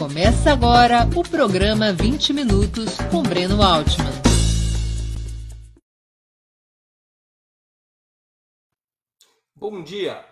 [0.00, 4.10] Começa agora o programa 20 Minutos com Breno Altman.
[9.54, 10.24] Bom dia!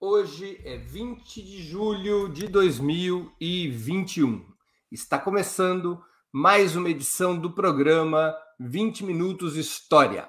[0.00, 4.44] Hoje é 20 de julho de 2021.
[4.90, 6.02] Está começando
[6.32, 10.28] mais uma edição do programa 20 Minutos História.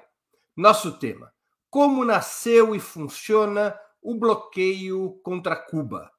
[0.56, 1.32] Nosso tema:
[1.68, 6.14] Como nasceu e funciona o bloqueio contra Cuba.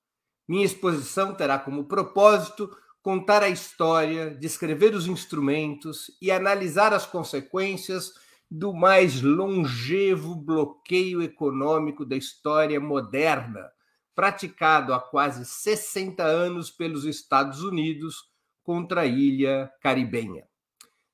[0.47, 2.69] Minha exposição terá como propósito
[3.01, 8.13] contar a história, descrever os instrumentos e analisar as consequências
[8.49, 13.69] do mais longevo bloqueio econômico da história moderna,
[14.15, 18.23] praticado há quase 60 anos pelos Estados Unidos
[18.63, 20.47] contra a ilha caribenha.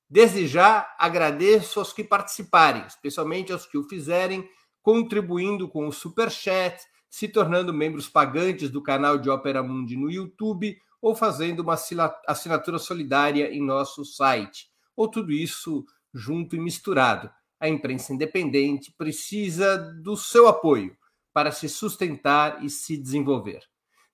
[0.10, 4.48] Desde já agradeço aos que participarem, especialmente aos que o fizerem
[4.82, 10.10] contribuindo com o Super Chat, se tornando membros pagantes do canal de Ópera Mundi no
[10.10, 11.78] YouTube ou fazendo uma
[12.26, 17.30] assinatura solidária em nosso site, ou tudo isso junto e misturado.
[17.60, 20.96] A imprensa independente precisa do seu apoio
[21.34, 23.62] para se sustentar e se desenvolver.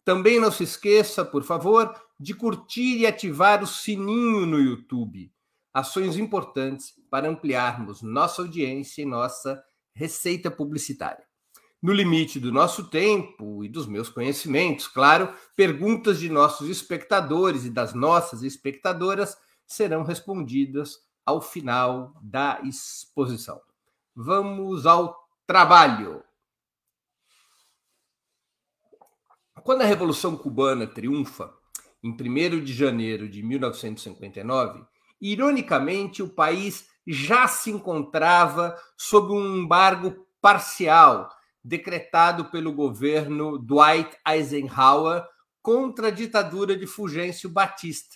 [0.03, 5.31] Também não se esqueça, por favor, de curtir e ativar o sininho no YouTube.
[5.71, 9.61] Ações importantes para ampliarmos nossa audiência e nossa
[9.93, 11.26] receita publicitária.
[11.79, 17.69] No limite do nosso tempo e dos meus conhecimentos, claro, perguntas de nossos espectadores e
[17.69, 23.61] das nossas espectadoras serão respondidas ao final da exposição.
[24.15, 26.23] Vamos ao trabalho.
[29.63, 31.53] Quando a Revolução Cubana triunfa,
[32.03, 34.83] em 1 de janeiro de 1959,
[35.21, 41.36] ironicamente, o país já se encontrava sob um embargo parcial
[41.67, 45.21] decretado pelo governo Dwight Eisenhower
[45.61, 48.15] contra a ditadura de Fulgêncio Batista.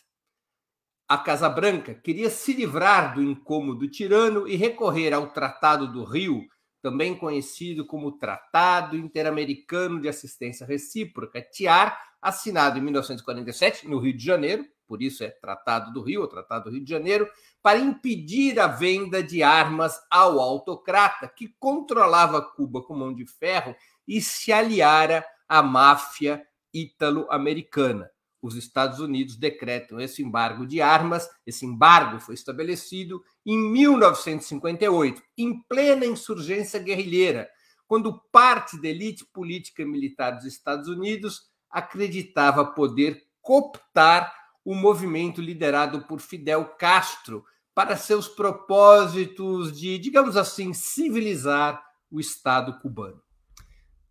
[1.06, 6.48] A Casa Branca queria se livrar do incômodo tirano e recorrer ao Tratado do Rio,
[6.82, 14.24] também conhecido como Tratado Interamericano de Assistência Recíproca, TIAR, assinado em 1947 no Rio de
[14.24, 17.30] Janeiro, por isso é Tratado do Rio, ou Tratado do Rio de Janeiro,
[17.62, 23.76] para impedir a venda de armas ao autocrata que controlava Cuba com mão de ferro
[24.08, 28.10] e se aliara à máfia ítalo-americana.
[28.42, 31.30] Os Estados Unidos decretam esse embargo de armas.
[31.46, 37.48] Esse embargo foi estabelecido em 1958, em plena insurgência guerrilheira,
[37.86, 44.34] quando parte da elite política e militar dos Estados Unidos acreditava poder cooptar
[44.64, 47.44] o movimento liderado por Fidel Castro
[47.74, 53.22] para seus propósitos de, digamos assim, civilizar o Estado cubano.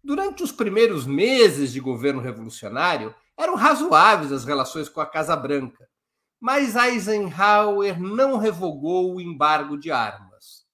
[0.03, 5.89] Durante os primeiros meses de governo revolucionário, eram razoáveis as relações com a Casa Branca,
[6.41, 10.67] mas Eisenhower não revogou o embargo de armas,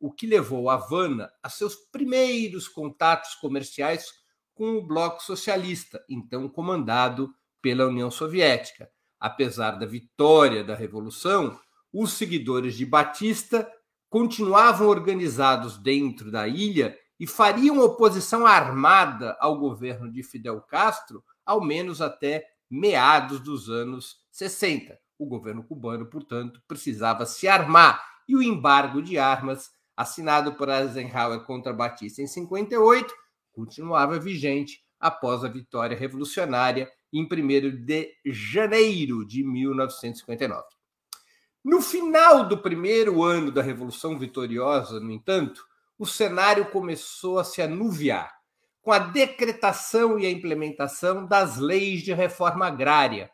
[0.00, 4.06] o que levou Havana a seus primeiros contatos comerciais
[4.52, 7.32] com o Bloco Socialista, então comandado
[7.62, 8.90] pela União Soviética.
[9.18, 11.58] Apesar da vitória da Revolução,
[11.92, 13.70] os seguidores de Batista
[14.08, 21.60] continuavam organizados dentro da ilha e fariam oposição armada ao governo de Fidel Castro, ao
[21.60, 24.98] menos até meados dos anos 60.
[25.18, 31.40] O governo cubano, portanto, precisava se armar e o embargo de armas assinado por Eisenhower
[31.40, 33.12] contra Batista em 58
[33.52, 40.79] continuava vigente após a vitória revolucionária em 1 de janeiro de 1959.
[41.62, 45.62] No final do primeiro ano da Revolução Vitoriosa, no entanto,
[45.98, 48.34] o cenário começou a se anuviar
[48.80, 53.30] com a decretação e a implementação das leis de reforma agrária,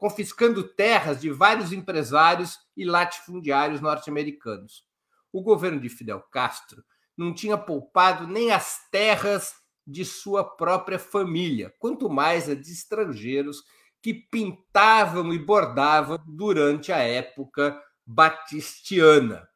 [0.00, 4.84] confiscando terras de vários empresários e latifundiários norte-americanos.
[5.32, 6.82] O governo de Fidel Castro
[7.16, 9.54] não tinha poupado nem as terras
[9.86, 13.62] de sua própria família, quanto mais a de estrangeiros
[14.02, 19.48] que pintavam e bordavam durante a época batistiana.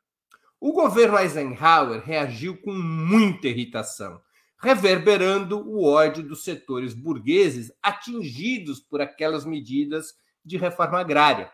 [0.61, 4.21] O governo Eisenhower reagiu com muita irritação,
[4.59, 10.15] reverberando o ódio dos setores burgueses atingidos por aquelas medidas
[10.45, 11.53] de reforma agrária.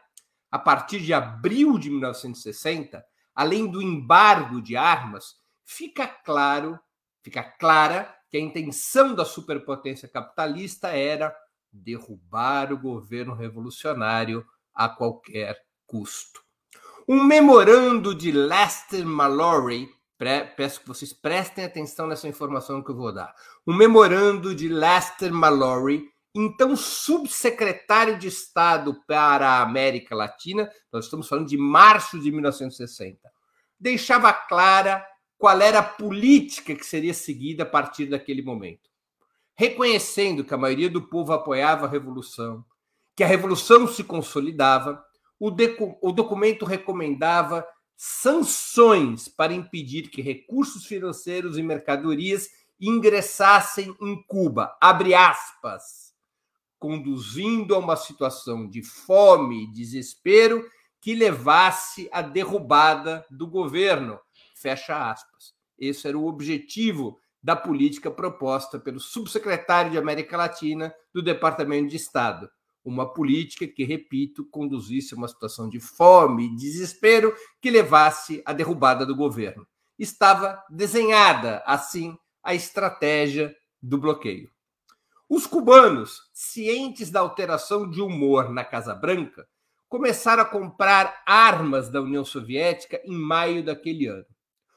[0.50, 3.02] A partir de abril de 1960,
[3.34, 6.78] além do embargo de armas, fica claro,
[7.22, 11.34] fica clara que a intenção da superpotência capitalista era
[11.72, 16.40] derrubar o governo revolucionário a qualquer custo.
[17.08, 19.88] Um memorando de Lester Mallory,
[20.56, 23.34] peço que vocês prestem atenção nessa informação que eu vou dar.
[23.66, 31.28] Um memorando de Lester Mallory, então subsecretário de Estado para a América Latina, nós estamos
[31.28, 33.19] falando de março de 1960,
[33.78, 35.04] deixava clara
[35.36, 38.91] qual era a política que seria seguida a partir daquele momento.
[39.62, 42.64] Reconhecendo que a maioria do povo apoiava a revolução,
[43.14, 45.00] que a revolução se consolidava,
[45.38, 45.52] o,
[46.02, 47.64] o documento recomendava
[47.96, 52.48] sanções para impedir que recursos financeiros e mercadorias
[52.80, 56.12] ingressassem em Cuba, abre aspas,
[56.76, 60.68] conduzindo a uma situação de fome e desespero
[61.00, 64.18] que levasse à derrubada do governo,
[64.56, 65.54] fecha aspas.
[65.78, 71.96] Esse era o objetivo da política proposta pelo subsecretário de América Latina do Departamento de
[71.96, 72.48] Estado,
[72.84, 78.52] uma política que, repito, conduzisse a uma situação de fome e desespero que levasse à
[78.52, 79.66] derrubada do governo.
[79.98, 84.50] Estava desenhada, assim, a estratégia do bloqueio.
[85.28, 89.46] Os cubanos, cientes da alteração de humor na Casa Branca,
[89.88, 94.26] começaram a comprar armas da União Soviética em maio daquele ano.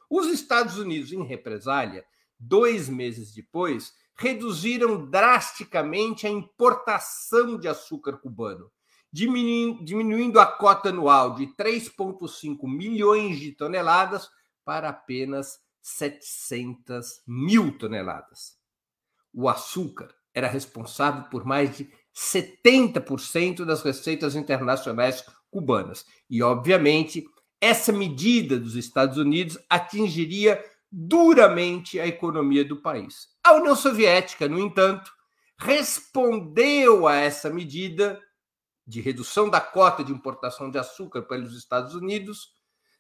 [0.10, 2.06] Os Estados Unidos, em represália,
[2.40, 8.72] dois meses depois, reduziram drasticamente a importação de açúcar cubano,
[9.12, 14.30] diminuindo a cota anual de 3,5 milhões de toneladas
[14.64, 18.58] para apenas 700 mil toneladas.
[19.34, 26.06] O açúcar era responsável por mais de 70% das receitas internacionais cubanas.
[26.30, 27.26] E, obviamente,
[27.60, 30.64] essa medida dos Estados Unidos atingiria
[30.98, 33.28] duramente a economia do país.
[33.44, 35.12] A União Soviética, no entanto,
[35.60, 38.18] respondeu a essa medida
[38.88, 42.48] de redução da cota de importação de açúcar pelos Estados Unidos,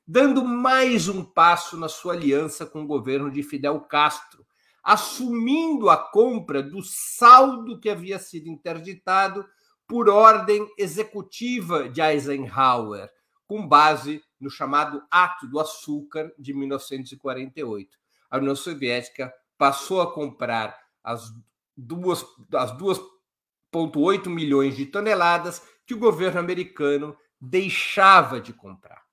[0.05, 4.45] dando mais um passo na sua aliança com o governo de Fidel Castro,
[4.83, 9.45] assumindo a compra do saldo que havia sido interditado
[9.87, 13.09] por ordem executiva de Eisenhower,
[13.47, 17.97] com base no chamado Ato do Açúcar de 1948.
[18.29, 21.33] A União Soviética passou a comprar as
[21.75, 29.03] duas as 2,8 milhões de toneladas que o governo americano deixava de comprar.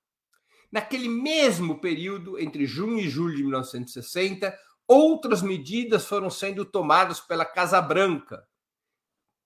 [0.71, 4.55] Naquele mesmo período, entre junho e julho de 1960,
[4.87, 8.47] outras medidas foram sendo tomadas pela Casa Branca,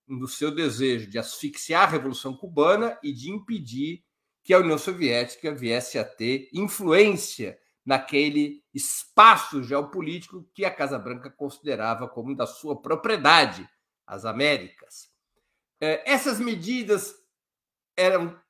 [0.06, 4.05] no seu desejo de asfixiar a Revolução Cubana e de impedir
[4.46, 11.28] que a União Soviética viesse a ter influência naquele espaço geopolítico que a Casa Branca
[11.28, 13.68] considerava como da sua propriedade,
[14.06, 15.08] as Américas.
[15.80, 17.12] É, essas medidas
[17.96, 18.40] eram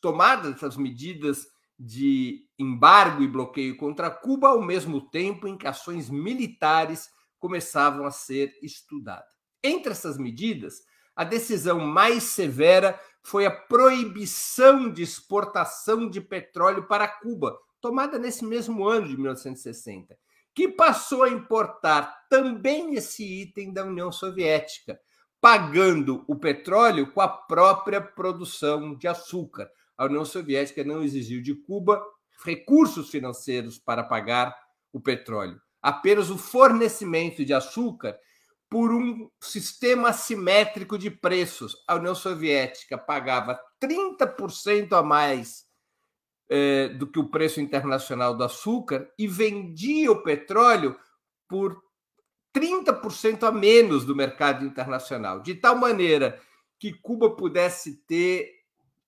[0.00, 6.08] tomadas, essas medidas de embargo e bloqueio contra Cuba, ao mesmo tempo em que ações
[6.08, 7.08] militares
[7.40, 9.34] começavam a ser estudadas.
[9.64, 10.80] Entre essas medidas,
[11.16, 18.44] a decisão mais severa foi a proibição de exportação de petróleo para Cuba, tomada nesse
[18.44, 20.16] mesmo ano de 1960,
[20.54, 24.98] que passou a importar também esse item da União Soviética,
[25.40, 29.70] pagando o petróleo com a própria produção de açúcar.
[29.96, 32.02] A União Soviética não exigiu de Cuba
[32.44, 34.56] recursos financeiros para pagar
[34.92, 38.18] o petróleo, apenas o fornecimento de açúcar
[38.70, 41.76] por um sistema assimétrico de preços.
[41.88, 45.66] A União Soviética pagava 30% a mais
[46.48, 50.96] eh, do que o preço internacional do açúcar e vendia o petróleo
[51.48, 51.82] por
[52.56, 56.40] 30% a menos do mercado internacional, de tal maneira
[56.78, 58.52] que Cuba pudesse ter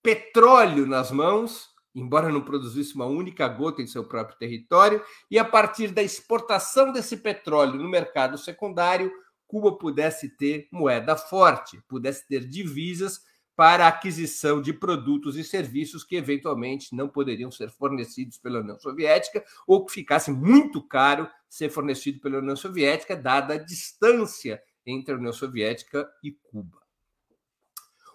[0.01, 5.45] petróleo nas mãos, embora não produzisse uma única gota em seu próprio território, e a
[5.45, 9.11] partir da exportação desse petróleo no mercado secundário,
[9.53, 13.21] Cuba pudesse ter moeda forte, pudesse ter divisas
[13.55, 19.45] para aquisição de produtos e serviços que eventualmente não poderiam ser fornecidos pela União Soviética
[19.67, 25.17] ou que ficasse muito caro ser fornecido pela União Soviética, dada a distância entre a
[25.17, 26.81] União Soviética e Cuba.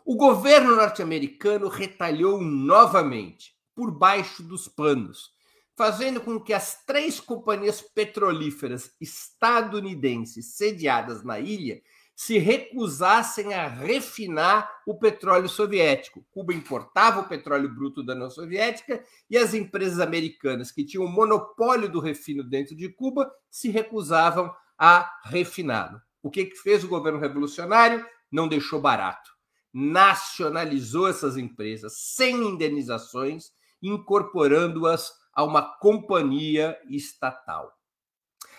[0.05, 5.33] O governo norte-americano retalhou novamente, por baixo dos panos,
[5.79, 11.81] fazendo com que as três companhias petrolíferas estadunidenses sediadas na ilha
[12.17, 16.27] se recusassem a refinar o petróleo soviético.
[16.33, 21.09] Cuba importava o petróleo bruto da União Soviética e as empresas americanas que tinham o
[21.09, 26.03] monopólio do refino dentro de Cuba se recusavam a refiná-lo.
[26.21, 28.05] O que, que fez o governo revolucionário?
[28.33, 29.31] Não deixou barato.
[29.73, 37.73] Nacionalizou essas empresas sem indenizações, incorporando-as a uma companhia estatal.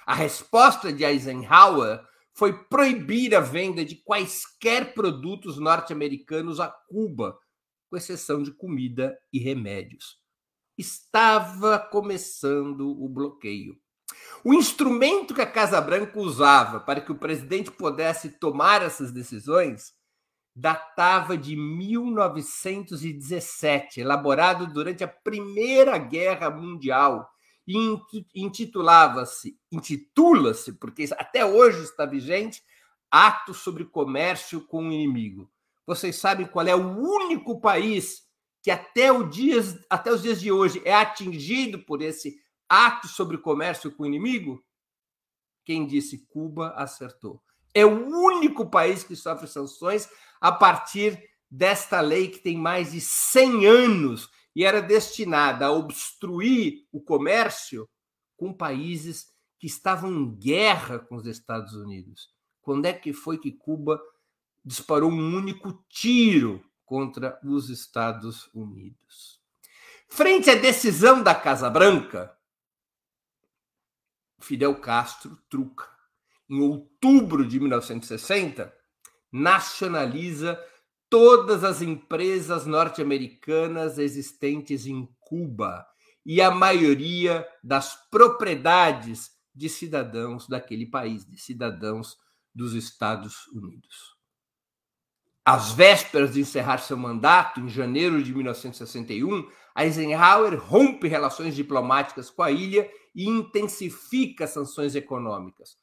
[0.05, 2.01] A resposta de Eisenhower
[2.33, 7.37] foi proibir a venda de quaisquer produtos norte-americanos a Cuba,
[7.89, 10.21] com exceção de comida e remédios.
[10.77, 13.77] Estava começando o bloqueio.
[14.45, 19.91] O instrumento que a Casa Branca usava para que o presidente pudesse tomar essas decisões
[20.59, 27.29] datava de 1917, elaborado durante a Primeira Guerra Mundial
[27.65, 27.77] e
[28.35, 32.61] intitulava-se, intitula-se, porque até hoje está vigente,
[33.11, 35.49] Ato sobre Comércio com o Inimigo.
[35.85, 38.27] Vocês sabem qual é o único país
[38.61, 42.37] que até, o dias, até os dias de hoje é atingido por esse
[42.67, 44.61] ato sobre comércio com o inimigo?
[45.63, 47.41] Quem disse Cuba acertou.
[47.73, 53.01] É o único país que sofre sanções a partir desta lei que tem mais de
[53.01, 57.89] 100 anos e era destinada a obstruir o comércio
[58.35, 62.29] com países que estavam em guerra com os Estados Unidos.
[62.61, 64.01] Quando é que foi que Cuba
[64.63, 69.39] disparou um único tiro contra os Estados Unidos?
[70.07, 72.35] Frente à decisão da Casa Branca,
[74.39, 75.87] Fidel Castro truca.
[76.49, 78.73] Em outubro de 1960,
[79.31, 80.59] nacionaliza
[81.09, 85.85] todas as empresas norte-americanas existentes em Cuba
[86.25, 92.17] e a maioria das propriedades de cidadãos daquele país, de cidadãos
[92.53, 94.17] dos Estados Unidos.
[95.43, 102.43] Às vésperas de encerrar seu mandato, em janeiro de 1961, Eisenhower rompe relações diplomáticas com
[102.43, 105.77] a ilha e intensifica sanções econômicas,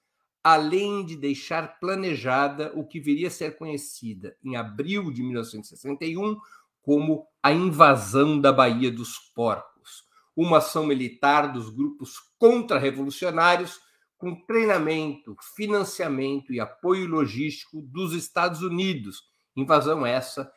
[0.46, 6.38] além de deixar planejada o que viria a ser conhecida em abril de 1961
[6.80, 10.04] como a invasão da Baía dos Porcos,
[10.36, 13.80] uma ação militar dos grupos contra-revolucionários
[14.16, 19.24] com treinamento, financiamento e apoio logístico dos Estados Unidos.
[19.56, 20.48] Invasão essa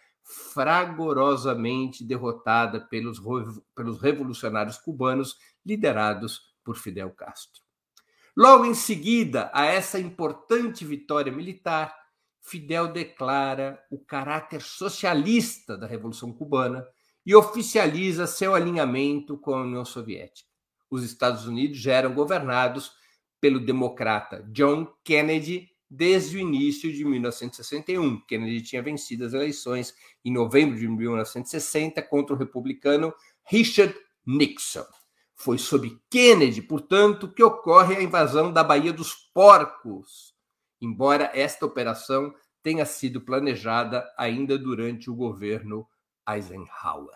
[0.53, 3.19] fragorosamente derrotada pelos,
[3.73, 7.68] pelos revolucionários cubanos liderados por Fidel Castro.
[8.39, 11.93] Logo em seguida a essa importante vitória militar,
[12.39, 16.87] Fidel declara o caráter socialista da Revolução Cubana
[17.25, 20.47] e oficializa seu alinhamento com a União Soviética.
[20.89, 22.93] Os Estados Unidos já eram governados
[23.41, 28.21] pelo democrata John Kennedy desde o início de 1961.
[28.21, 29.93] Kennedy tinha vencido as eleições
[30.23, 33.93] em novembro de 1960 contra o republicano Richard
[34.25, 34.85] Nixon.
[35.41, 40.35] Foi sob Kennedy, portanto, que ocorre a invasão da Baía dos Porcos,
[40.81, 45.87] embora esta operação tenha sido planejada ainda durante o governo
[46.27, 47.15] Eisenhower.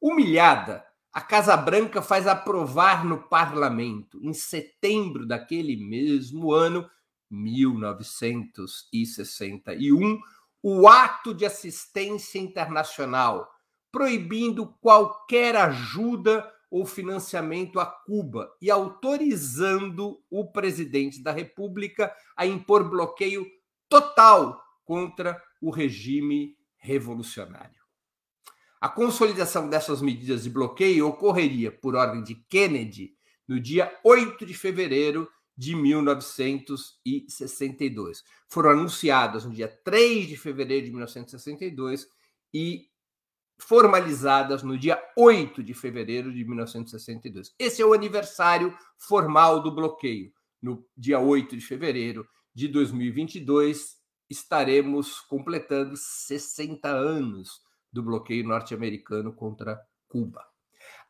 [0.00, 6.88] Humilhada, a Casa Branca faz aprovar no parlamento, em setembro daquele mesmo ano,
[7.28, 10.20] 1961,
[10.62, 13.50] o ato de assistência internacional,
[13.90, 22.88] proibindo qualquer ajuda ou financiamento a Cuba e autorizando o presidente da República a impor
[22.88, 23.44] bloqueio
[23.88, 27.80] total contra o regime revolucionário.
[28.80, 33.14] A consolidação dessas medidas de bloqueio ocorreria, por ordem de Kennedy,
[33.46, 38.24] no dia 8 de fevereiro de 1962.
[38.48, 42.08] Foram anunciadas no dia 3 de fevereiro de 1962
[42.54, 42.89] e
[43.60, 47.54] formalizadas no dia 8 de fevereiro de 1962.
[47.58, 50.32] Esse é o aniversário formal do bloqueio.
[50.60, 53.96] No dia 8 de fevereiro de 2022,
[54.28, 57.60] estaremos completando 60 anos
[57.92, 60.44] do bloqueio norte-americano contra Cuba.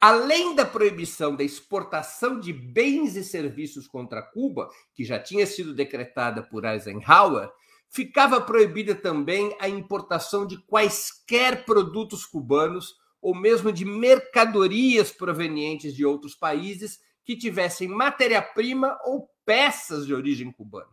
[0.01, 5.75] Além da proibição da exportação de bens e serviços contra Cuba, que já tinha sido
[5.75, 7.51] decretada por Eisenhower,
[7.91, 16.07] ficava proibida também a importação de quaisquer produtos cubanos ou mesmo de mercadorias provenientes de
[16.07, 20.91] outros países que tivessem matéria-prima ou peças de origem cubana.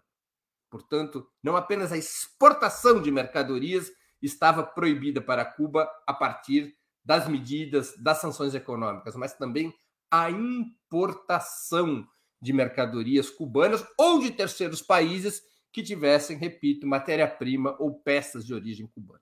[0.70, 3.90] Portanto, não apenas a exportação de mercadorias
[4.22, 6.76] estava proibida para Cuba a partir
[7.06, 9.74] das medidas das sanções econômicas, mas também
[10.12, 12.06] a importação
[12.42, 15.42] de mercadorias cubanas ou de terceiros países
[15.78, 19.22] que tivessem, repito, matéria-prima ou peças de origem cubana.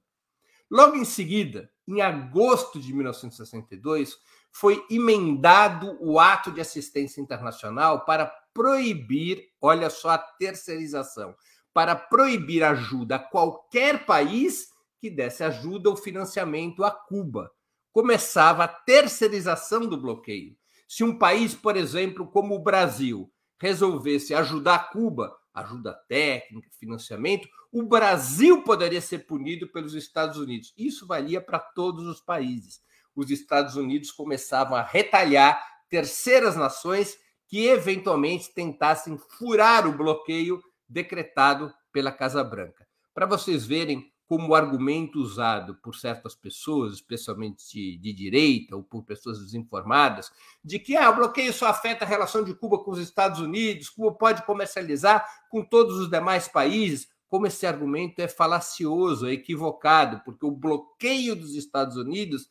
[0.72, 4.18] Logo em seguida, em agosto de 1962,
[4.54, 11.36] foi emendado o ato de assistência internacional para proibir, olha só a terceirização,
[11.74, 14.70] para proibir ajuda a qualquer país
[15.02, 17.52] que desse ajuda ou financiamento a Cuba.
[17.92, 20.56] Começava a terceirização do bloqueio.
[20.88, 27.84] Se um país, por exemplo, como o Brasil, resolvesse ajudar Cuba, ajuda técnica, financiamento, o
[27.84, 30.74] Brasil poderia ser punido pelos Estados Unidos.
[30.78, 32.82] Isso valia para todos os países.
[33.16, 35.60] Os Estados Unidos começavam a retalhar
[35.90, 42.86] terceiras nações que eventualmente tentassem furar o bloqueio decretado pela Casa Branca.
[43.14, 49.04] Para vocês verem como argumento usado por certas pessoas, especialmente de, de, direita ou por
[49.04, 50.32] pessoas desinformadas,
[50.64, 53.90] de que ah, o bloqueio só afeta a relação de Cuba com os Estados Unidos,
[53.90, 60.22] Cuba pode comercializar com todos os demais países, como esse argumento é falacioso, é equivocado,
[60.26, 62.48] porque o bloqueio dos Estados Unidos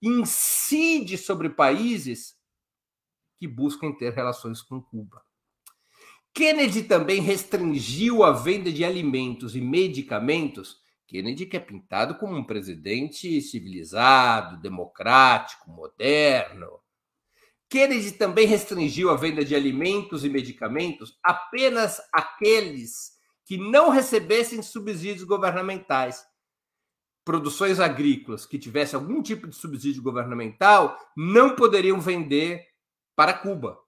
[0.00, 2.36] incide sobre países
[3.38, 5.22] que buscam ter relações com Cuba.
[6.32, 12.44] Kennedy também restringiu a venda de alimentos e medicamentos Kennedy que é pintado como um
[12.44, 16.80] presidente civilizado, democrático, moderno.
[17.68, 25.24] Kennedy também restringiu a venda de alimentos e medicamentos apenas àqueles que não recebessem subsídios
[25.24, 26.24] governamentais.
[27.24, 32.64] Produções agrícolas que tivessem algum tipo de subsídio governamental não poderiam vender
[33.16, 33.85] para Cuba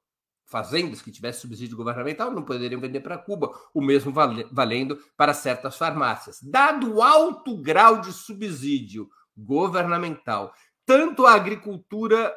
[0.49, 4.13] fazendas que tivessem subsídio governamental não poderiam vender para Cuba, o mesmo
[4.51, 6.41] valendo para certas farmácias.
[6.43, 10.53] Dado o alto grau de subsídio governamental,
[10.87, 12.35] tanto a agricultura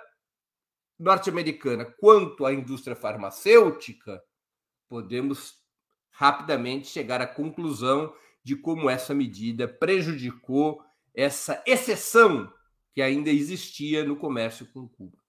[1.00, 4.22] norte-americana quanto a indústria farmacêutica,
[4.88, 5.56] podemos
[6.12, 8.14] rapidamente chegar à conclusão
[8.44, 12.52] de como essa medida prejudicou essa exceção
[12.94, 15.21] que ainda existia no comércio com Cuba.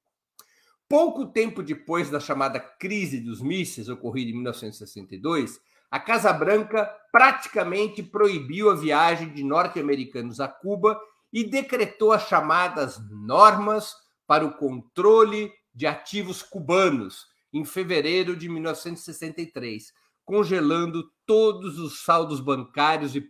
[0.93, 5.59] Pouco tempo depois da chamada crise dos mísseis, ocorrida em 1962,
[5.91, 11.01] a Casa Branca praticamente proibiu a viagem de norte-americanos a Cuba
[11.33, 13.95] e decretou as chamadas normas
[14.27, 19.95] para o controle de ativos cubanos em fevereiro de 1963,
[20.27, 23.21] congelando todos os saldos bancários e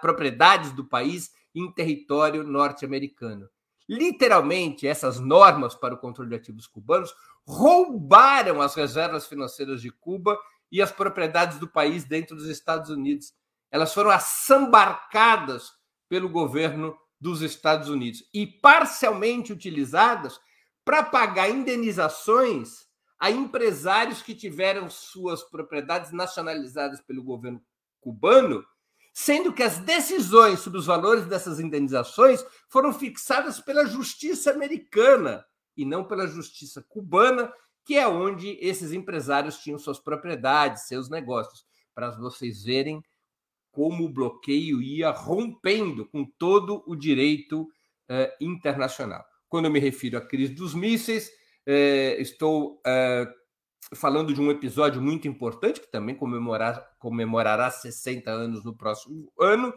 [0.00, 3.48] propriedades do país em território norte-americano.
[3.88, 7.14] Literalmente, essas normas para o controle de ativos cubanos
[7.46, 10.38] roubaram as reservas financeiras de Cuba
[10.70, 13.32] e as propriedades do país dentro dos Estados Unidos.
[13.70, 15.72] Elas foram assambarcadas
[16.08, 20.38] pelo governo dos Estados Unidos e parcialmente utilizadas
[20.84, 22.86] para pagar indenizações
[23.18, 27.60] a empresários que tiveram suas propriedades nacionalizadas pelo governo
[28.00, 28.64] cubano
[29.20, 35.44] sendo que as decisões sobre os valores dessas indenizações foram fixadas pela justiça americana
[35.76, 37.52] e não pela justiça cubana,
[37.84, 43.02] que é onde esses empresários tinham suas propriedades, seus negócios, para vocês verem
[43.72, 47.66] como o bloqueio ia rompendo com todo o direito
[48.08, 49.24] eh, internacional.
[49.48, 51.28] Quando eu me refiro à crise dos mísseis,
[51.66, 53.26] eh, estou eh,
[53.94, 59.72] falando de um episódio muito importante, que também comemorar, comemorará 60 anos no próximo ano,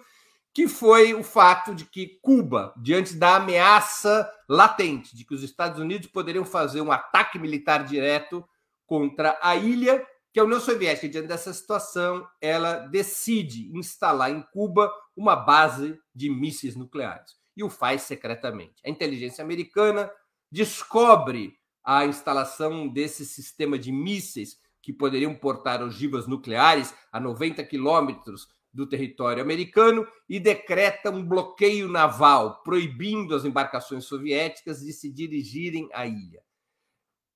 [0.54, 5.80] que foi o fato de que Cuba, diante da ameaça latente de que os Estados
[5.80, 8.44] Unidos poderiam fazer um ataque militar direto
[8.86, 14.92] contra a ilha, que a União Soviética, diante dessa situação, ela decide instalar em Cuba
[15.16, 18.76] uma base de mísseis nucleares e o faz secretamente.
[18.86, 20.12] A inteligência americana
[20.52, 28.48] descobre a instalação desse sistema de mísseis que poderiam portar ogivas nucleares a 90 quilômetros
[28.74, 35.89] do território americano e decreta um bloqueio naval, proibindo as embarcações soviéticas de se dirigirem
[35.94, 36.41] à ilha.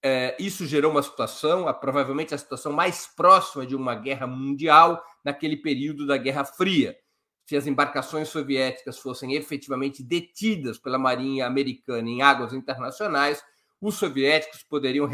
[0.01, 5.57] É, isso gerou uma situação, provavelmente a situação mais próxima de uma guerra mundial naquele
[5.57, 6.95] período da Guerra Fria.
[7.45, 13.43] Se as embarcações soviéticas fossem efetivamente detidas pela Marinha Americana em águas internacionais,
[13.87, 15.07] os soviéticos poderiam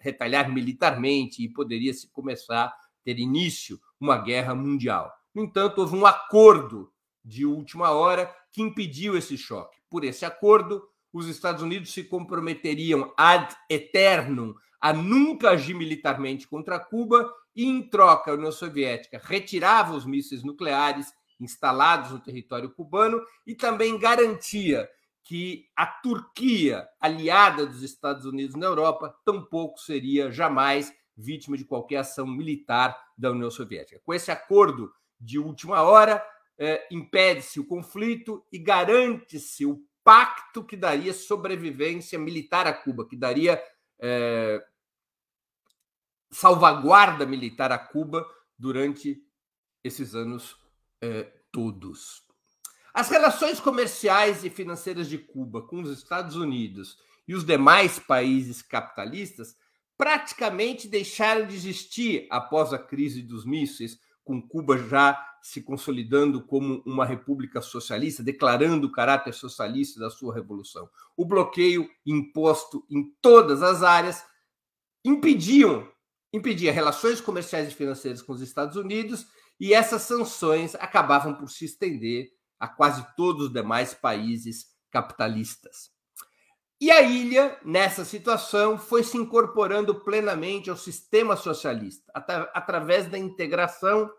[0.00, 5.12] retalhar militarmente e poderia se começar a ter início uma guerra mundial.
[5.32, 6.92] No entanto, houve um acordo
[7.24, 9.78] de última hora que impediu esse choque.
[9.88, 16.80] Por esse acordo, os Estados Unidos se comprometeriam ad eternum a nunca agir militarmente contra
[16.80, 23.22] Cuba e, em troca, a União Soviética retirava os mísseis nucleares instalados no território cubano
[23.46, 24.88] e também garantia
[25.30, 31.98] que a Turquia, aliada dos Estados Unidos na Europa, tampouco seria jamais vítima de qualquer
[31.98, 34.00] ação militar da União Soviética.
[34.04, 36.20] Com esse acordo de última hora,
[36.58, 43.14] eh, impede-se o conflito e garante-se o pacto que daria sobrevivência militar a Cuba, que
[43.14, 43.62] daria
[44.00, 44.60] eh,
[46.28, 49.24] salvaguarda militar a Cuba durante
[49.84, 50.56] esses anos
[51.00, 52.28] eh, todos.
[52.92, 58.62] As relações comerciais e financeiras de Cuba com os Estados Unidos e os demais países
[58.62, 59.54] capitalistas
[59.96, 66.82] praticamente deixaram de existir após a crise dos mísseis, com Cuba já se consolidando como
[66.84, 70.88] uma república socialista, declarando o caráter socialista da sua revolução.
[71.16, 74.24] O bloqueio imposto em todas as áreas
[75.04, 75.88] impediam
[76.32, 79.26] impedia relações comerciais e financeiras com os Estados Unidos
[79.58, 85.90] e essas sanções acabavam por se estender a quase todos os demais países capitalistas.
[86.80, 92.10] E a ilha, nessa situação, foi se incorporando plenamente ao sistema socialista,
[92.54, 94.10] através da integração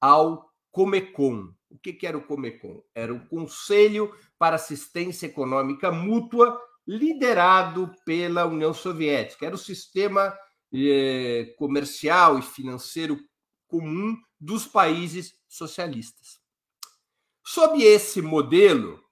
[0.00, 1.52] ao Comecon.
[1.70, 2.82] O que, era o Comecon?
[2.94, 9.46] Era o Conselho para Assistência Econômica Mútua, liderado pela União Soviética.
[9.46, 10.36] Era o sistema
[10.74, 13.18] eh, comercial e financeiro
[13.66, 16.39] comum dos países socialistas.
[17.52, 19.02] Sob esse modelo,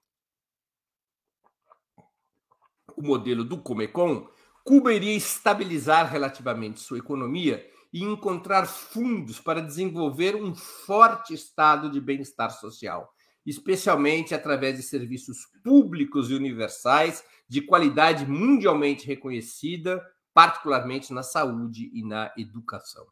[2.95, 4.29] o modelo do Comecon,
[4.63, 11.99] Cuba iria estabilizar relativamente sua economia e encontrar fundos para desenvolver um forte estado de
[11.99, 13.13] bem-estar social,
[13.45, 20.01] especialmente através de serviços públicos e universais de qualidade mundialmente reconhecida,
[20.33, 23.05] particularmente na saúde e na educação.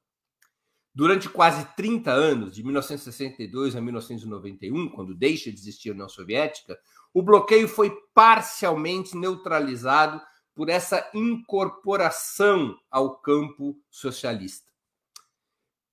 [0.97, 6.75] Durante quase 30 anos, de 1962 a 1991, quando deixa de existir a União Soviética,
[7.13, 10.19] o bloqueio foi parcialmente neutralizado
[10.55, 14.71] por essa incorporação ao campo socialista.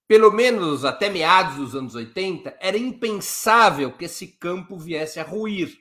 [0.08, 5.76] Pelo menos até meados dos anos 80, era impensável que esse campo viesse a ruir.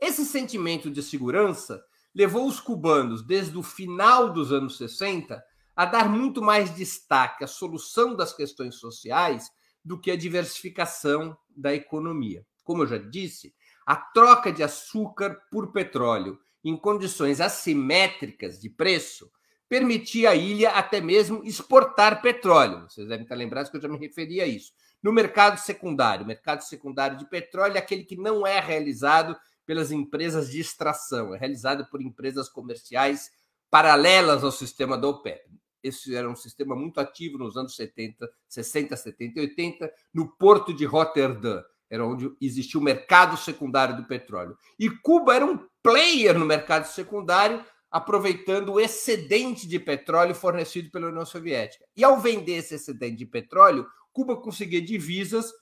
[0.00, 1.82] Esse sentimento de segurança
[2.14, 5.42] levou os cubanos, desde o final dos anos 60,
[5.76, 9.50] a dar muito mais destaque à solução das questões sociais
[9.84, 12.44] do que à diversificação da economia.
[12.64, 19.30] Como eu já disse, a troca de açúcar por petróleo em condições assimétricas de preço
[19.68, 22.88] permitia à ilha até mesmo exportar petróleo.
[22.88, 24.72] Vocês devem estar lembrados que eu já me referi a isso.
[25.02, 29.92] No mercado secundário, o mercado secundário de petróleo é aquele que não é realizado pelas
[29.92, 33.30] empresas de extração, é realizado por empresas comerciais
[33.70, 35.44] paralelas ao sistema da OPEP.
[35.86, 40.74] Esse era um sistema muito ativo nos anos 70, 60, 70 e 80, no porto
[40.74, 44.56] de Rotterdam, era onde existia o mercado secundário do petróleo.
[44.78, 51.06] E Cuba era um player no mercado secundário, aproveitando o excedente de petróleo fornecido pela
[51.06, 51.84] União Soviética.
[51.96, 55.52] E ao vender esse excedente de petróleo, Cuba conseguia divisas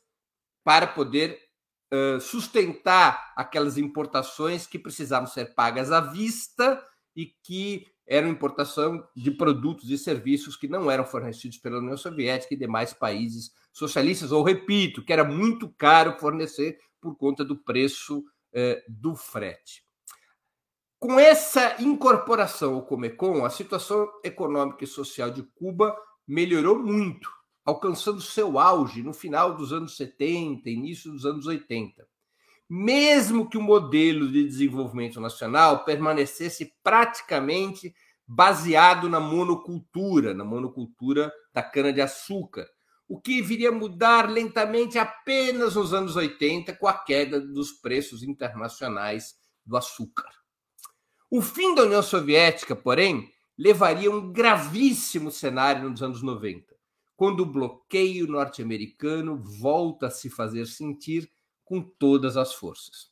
[0.64, 1.38] para poder
[2.20, 6.82] sustentar aquelas importações que precisavam ser pagas à vista
[7.14, 12.54] e que eram importação de produtos e serviços que não eram fornecidos pela União Soviética
[12.54, 18.24] e demais países socialistas, ou repito, que era muito caro fornecer por conta do preço
[18.52, 19.84] eh, do frete.
[20.98, 25.94] Com essa incorporação ao Comecon, a situação econômica e social de Cuba
[26.26, 27.30] melhorou muito,
[27.64, 32.06] alcançando seu auge no final dos anos 70, início dos anos 80
[32.74, 37.94] mesmo que o modelo de desenvolvimento nacional permanecesse praticamente
[38.26, 42.66] baseado na monocultura, na monocultura da cana-de-açúcar,
[43.06, 48.24] o que viria a mudar lentamente apenas nos anos 80 com a queda dos preços
[48.24, 50.28] internacionais do açúcar.
[51.30, 56.74] O fim da União Soviética, porém, levaria a um gravíssimo cenário nos anos 90,
[57.14, 61.30] quando o bloqueio norte-americano volta a se fazer sentir
[61.64, 63.10] com todas as forças.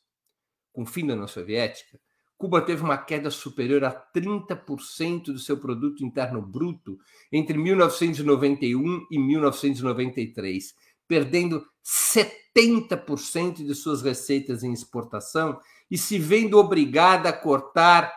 [0.71, 1.99] Com o fim da União Soviética,
[2.37, 6.97] Cuba teve uma queda superior a 30% do seu produto interno bruto
[7.31, 10.73] entre 1991 e 1993,
[11.07, 18.13] perdendo 70% de suas receitas em exportação e se vendo obrigada a cortar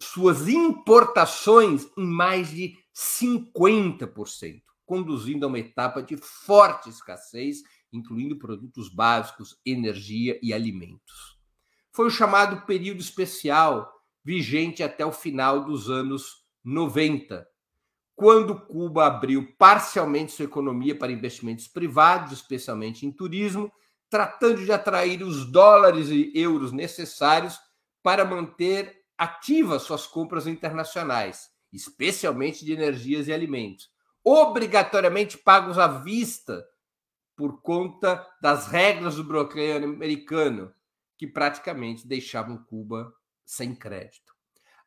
[0.00, 7.62] suas importações em mais de 50%, conduzindo a uma etapa de forte escassez
[7.92, 11.38] incluindo produtos básicos, energia e alimentos.
[11.92, 13.92] Foi o chamado período especial,
[14.24, 17.46] vigente até o final dos anos 90,
[18.14, 23.72] quando Cuba abriu parcialmente sua economia para investimentos privados, especialmente em turismo,
[24.10, 27.58] tratando de atrair os dólares e euros necessários
[28.02, 33.90] para manter ativas suas compras internacionais, especialmente de energias e alimentos,
[34.22, 36.62] obrigatoriamente pagos à vista
[37.40, 40.70] por conta das regras do bloqueio americano,
[41.16, 43.10] que praticamente deixavam Cuba
[43.46, 44.34] sem crédito.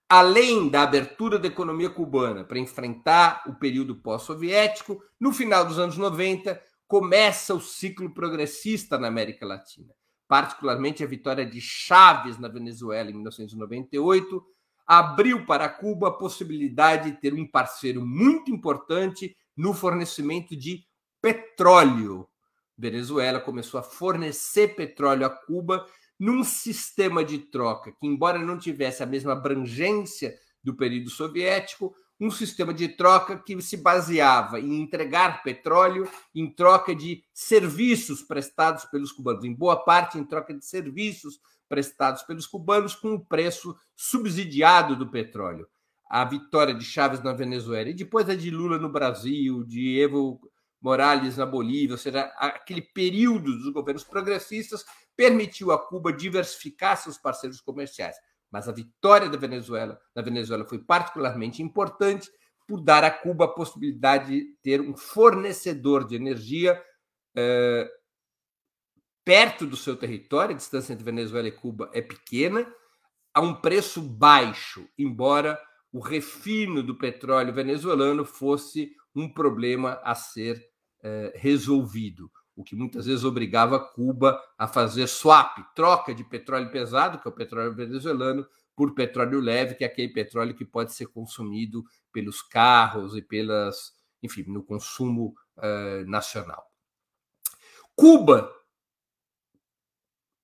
[0.08, 5.98] Além da abertura da economia cubana para enfrentar o período pós-soviético, no final dos anos
[5.98, 9.92] 90 começa o ciclo progressista na América Latina,
[10.28, 14.46] particularmente a vitória de Chávez na Venezuela em 1998,
[14.86, 20.86] abriu para Cuba a possibilidade de ter um parceiro muito importante no fornecimento de
[21.20, 22.30] petróleo.
[22.77, 25.86] Venezuela começou a fornecer petróleo a Cuba
[26.19, 30.33] num sistema de troca que, embora não tivesse a mesma abrangência
[30.63, 36.95] do período soviético, um sistema de troca que se baseava em entregar petróleo em troca
[36.95, 42.95] de serviços prestados pelos cubanos, em boa parte em troca de serviços prestados pelos cubanos
[42.95, 45.67] com o preço subsidiado do petróleo.
[46.09, 50.39] A vitória de Chávez na Venezuela e depois a de Lula no Brasil, de Evo
[50.84, 54.84] Morales na Bolívia, ou seja, aquele período dos governos progressistas
[55.15, 58.17] permitiu a Cuba diversificar seus parceiros comerciais.
[58.52, 62.30] Mas a vitória da Venezuela na Venezuela foi particularmente importante
[62.67, 66.82] por dar a Cuba a possibilidade de ter um fornecedor de energia
[67.36, 67.89] eh,
[69.24, 72.67] perto do seu território, a distância entre Venezuela e Cuba é pequena,
[73.34, 75.60] a um preço baixo, embora
[75.91, 80.72] o refino do petróleo venezuelano fosse um problema a ser
[81.04, 87.20] eh, resolvido, o que muitas vezes obrigava Cuba a fazer swap, troca de petróleo pesado,
[87.20, 91.08] que é o petróleo venezuelano, por petróleo leve, que é aquele petróleo que pode ser
[91.08, 96.63] consumido pelos carros e pelas, enfim, no consumo uh, nacional.
[97.96, 98.52] Cuba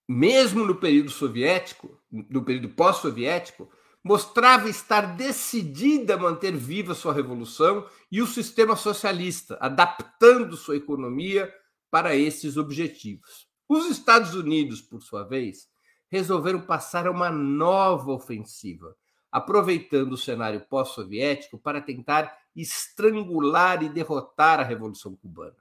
[0.10, 3.69] mesmo no período soviético, no período pós-soviético,
[4.03, 11.53] mostrava estar decidida a manter viva sua revolução e o sistema socialista, adaptando sua economia
[11.91, 13.47] para esses objetivos.
[13.67, 15.67] Os Estados Unidos, por sua vez,
[16.09, 18.95] resolveram passar a uma nova ofensiva,
[19.31, 25.57] aproveitando o cenário pós-soviético para tentar estrangular e derrotar a Revolução Cubana.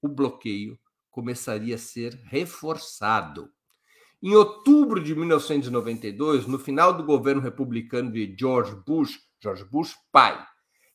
[0.00, 0.78] O bloqueio
[1.10, 3.50] começaria a ser reforçado.
[4.22, 10.40] Em outubro de 1992, no final do governo republicano de George Bush, George Bush pai,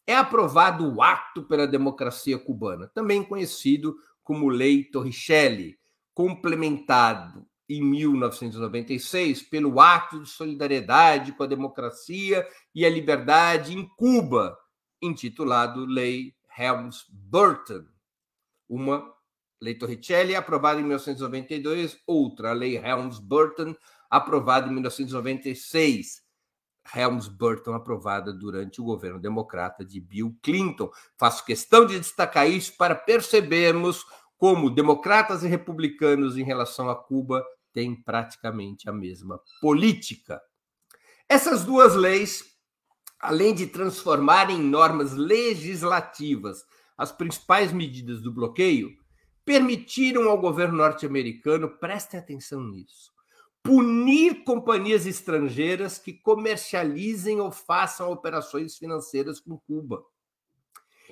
[0.07, 5.77] é aprovado o Ato pela Democracia Cubana, também conhecido como Lei Torricelli,
[6.13, 14.57] complementado em 1996 pelo Ato de Solidariedade com a Democracia e a Liberdade em Cuba,
[15.01, 17.83] intitulado Lei Helms-Burton,
[18.69, 19.16] uma
[19.61, 23.75] Lei Torricelli, aprovada em 1992, outra, a Lei Helms-Burton,
[24.09, 26.21] aprovada em 1996.
[26.95, 30.89] Helms-Burton aprovada durante o governo democrata de Bill Clinton.
[31.17, 34.05] Faço questão de destacar isso para percebermos
[34.37, 37.43] como democratas e republicanos em relação a Cuba
[37.73, 40.41] têm praticamente a mesma política.
[41.27, 42.43] Essas duas leis,
[43.19, 46.63] além de transformarem em normas legislativas
[46.97, 48.89] as principais medidas do bloqueio,
[49.47, 53.13] permitiram ao governo norte-americano, preste atenção nisso,
[53.63, 60.03] punir companhias estrangeiras que comercializem ou façam operações financeiras com Cuba.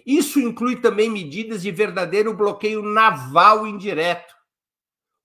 [0.05, 4.35] Isso inclui também medidas de verdadeiro bloqueio naval indireto.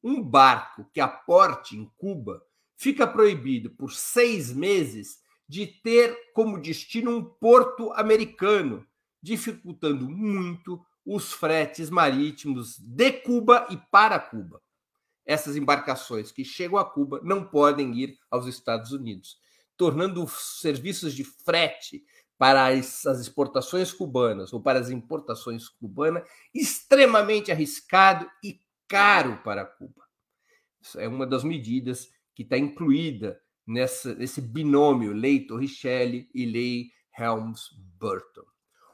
[0.01, 2.41] Um barco que aporte em Cuba
[2.77, 5.19] fica proibido por seis meses
[5.49, 8.87] de ter como destino um porto americano,
[9.21, 14.61] dificultando muito os fretes marítimos de Cuba e para Cuba.
[15.25, 19.39] Essas embarcações que chegam a Cuba não podem ir aos Estados Unidos,
[19.77, 22.05] tornando os serviços de frete
[22.37, 28.59] para as, exportações cubanas ou para as importações cubanas extremamente arriscado e
[28.89, 30.05] caro para Cuba.
[30.81, 36.91] Isso é uma das medidas que está incluída nessa, nesse binômio Lei Torricelli e Lei
[37.17, 38.50] Helms-Burton.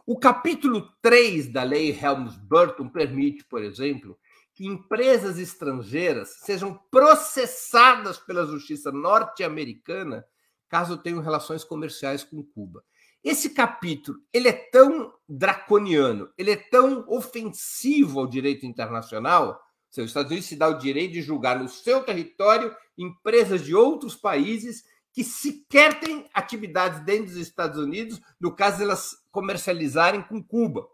[0.09, 4.16] O capítulo 3 da lei Helms-Burton permite, por exemplo,
[4.55, 10.25] que empresas estrangeiras sejam processadas pela justiça norte-americana
[10.69, 12.85] caso tenham relações comerciais com Cuba.
[13.23, 20.31] Esse capítulo, ele é tão draconiano, ele é tão ofensivo ao direito internacional, os Estados
[20.31, 24.85] Unidos se dá o direito de julgar no seu território empresas de outros países
[25.16, 30.88] que sequer têm atividades dentro dos Estados Unidos, no caso elas comercializarem com Cuba.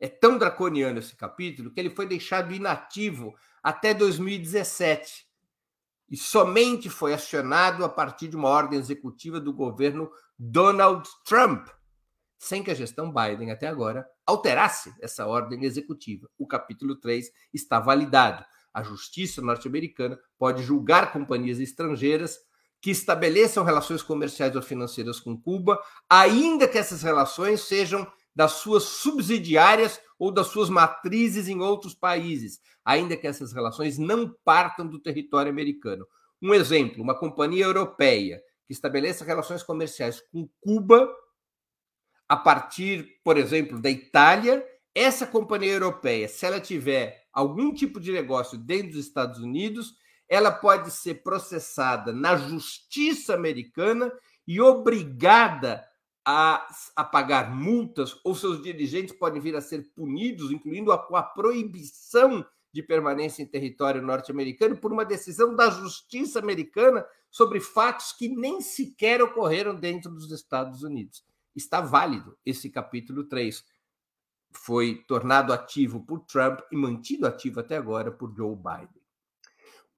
[0.00, 5.28] É tão draconiano esse capítulo que ele foi deixado inativo até 2017
[6.10, 11.68] e somente foi acionado a partir de uma ordem executiva do governo Donald Trump,
[12.36, 16.28] sem que a gestão Biden até agora alterasse essa ordem executiva.
[16.36, 22.38] O capítulo 3 está validado a justiça norte-americana pode julgar companhias estrangeiras
[22.80, 28.84] que estabeleçam relações comerciais ou financeiras com Cuba, ainda que essas relações sejam das suas
[28.84, 34.98] subsidiárias ou das suas matrizes em outros países, ainda que essas relações não partam do
[34.98, 36.06] território americano.
[36.40, 41.08] Um exemplo: uma companhia europeia que estabeleça relações comerciais com Cuba
[42.28, 44.64] a partir, por exemplo, da Itália,
[44.94, 49.94] essa companhia europeia, se ela tiver algum tipo de negócio dentro dos Estados Unidos,
[50.30, 54.12] ela pode ser processada na justiça americana
[54.46, 55.84] e obrigada
[56.24, 61.22] a, a pagar multas, ou seus dirigentes podem vir a ser punidos, incluindo a, a
[61.22, 68.28] proibição de permanência em território norte-americano por uma decisão da justiça americana sobre fatos que
[68.28, 71.24] nem sequer ocorreram dentro dos Estados Unidos.
[71.56, 73.64] Está válido esse capítulo 3.
[74.52, 78.99] Foi tornado ativo por Trump e mantido ativo até agora por Joe Biden.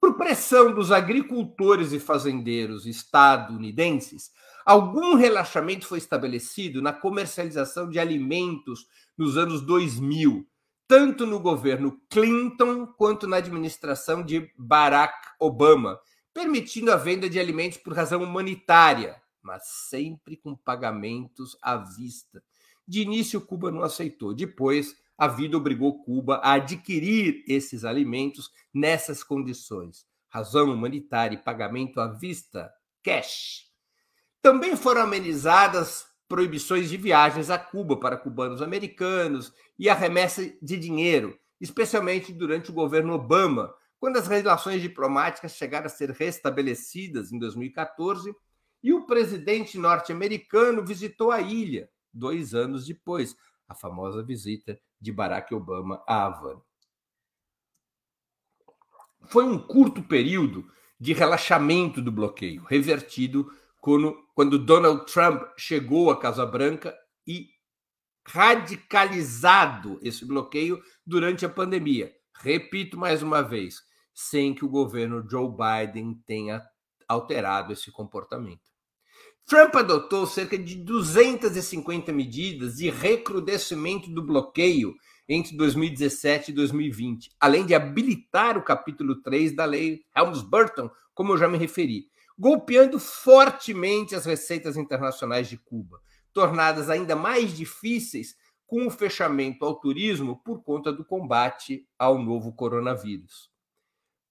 [0.03, 4.33] Por pressão dos agricultores e fazendeiros estadunidenses,
[4.65, 8.85] algum relaxamento foi estabelecido na comercialização de alimentos
[9.17, 10.45] nos anos 2000,
[10.89, 15.97] tanto no governo Clinton quanto na administração de Barack Obama,
[16.33, 22.43] permitindo a venda de alimentos por razão humanitária, mas sempre com pagamentos à vista.
[22.85, 24.33] De início, Cuba não aceitou.
[24.33, 30.05] Depois, a vida obrigou Cuba a adquirir esses alimentos nessas condições.
[30.27, 32.69] Razão humanitária e pagamento à vista,
[33.01, 33.67] cash.
[34.41, 40.75] Também foram amenizadas proibições de viagens a Cuba para cubanos americanos e a remessa de
[40.77, 47.39] dinheiro, especialmente durante o governo Obama, quando as relações diplomáticas chegaram a ser restabelecidas em
[47.39, 48.35] 2014
[48.83, 55.53] e o presidente norte-americano visitou a ilha dois anos depois, a famosa visita de Barack
[55.53, 56.61] Obama a Havana.
[59.25, 60.65] Foi um curto período
[60.99, 67.49] de relaxamento do bloqueio, revertido quando, quando Donald Trump chegou à Casa Branca e
[68.25, 72.13] radicalizado esse bloqueio durante a pandemia.
[72.35, 73.81] Repito mais uma vez,
[74.13, 76.65] sem que o governo Joe Biden tenha
[77.07, 78.72] alterado esse comportamento.
[79.45, 84.95] Trump adotou cerca de 250 medidas de recrudescimento do bloqueio
[85.27, 91.37] entre 2017 e 2020, além de habilitar o capítulo 3 da lei Helms-Burton, como eu
[91.37, 96.01] já me referi, golpeando fortemente as receitas internacionais de Cuba,
[96.31, 102.53] tornadas ainda mais difíceis com o fechamento ao turismo por conta do combate ao novo
[102.53, 103.51] coronavírus.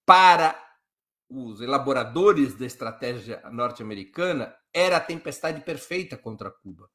[0.05, 0.59] Para
[1.33, 6.91] os elaboradores da estratégia norte-americana, era a tempestade perfeita contra Cuba.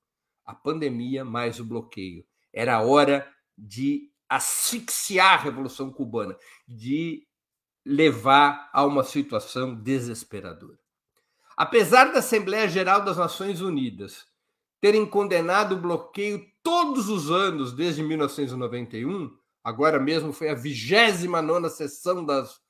[0.45, 2.23] A pandemia mais o bloqueio.
[2.53, 7.25] Era a hora de asfixiar a Revolução Cubana, de
[7.85, 10.77] levar a uma situação desesperadora.
[11.55, 14.25] Apesar da Assembleia Geral das Nações Unidas
[14.79, 22.23] terem condenado o bloqueio todos os anos desde 1991, agora mesmo foi a 29 sessão
[22.23, 22.61] das,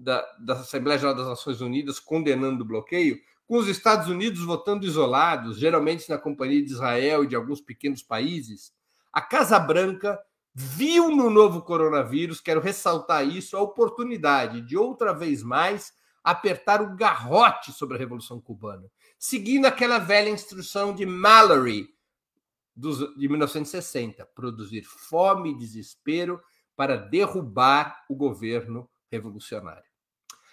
[0.00, 4.86] da, da Assembleia Geral das Nações Unidas condenando o bloqueio, com os Estados Unidos votando
[4.86, 8.72] isolados, geralmente na companhia de Israel e de alguns pequenos países,
[9.12, 10.18] a Casa Branca
[10.54, 15.92] viu no novo coronavírus, quero ressaltar isso, a oportunidade de outra vez mais
[16.24, 21.88] apertar o garrote sobre a Revolução Cubana, seguindo aquela velha instrução de Mallory
[22.74, 26.40] de 1960, produzir fome e desespero
[26.74, 29.89] para derrubar o governo revolucionário.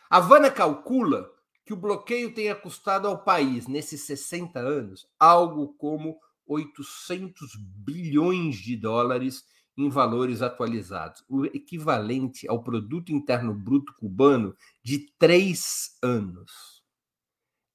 [0.10, 1.30] Havana calcula
[1.66, 6.18] que o bloqueio tenha custado ao país, nesses 60 anos, algo como
[6.48, 9.44] 800 bilhões de dólares
[9.78, 16.84] em valores atualizados, o equivalente ao produto interno bruto cubano de três anos.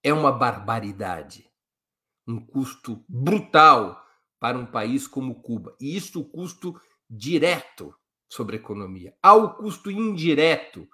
[0.03, 1.49] É uma barbaridade,
[2.27, 4.03] um custo brutal
[4.41, 5.77] para um país como Cuba.
[5.79, 7.95] E isso o custo direto
[8.29, 9.15] sobre a economia.
[9.23, 10.89] Há o custo indireto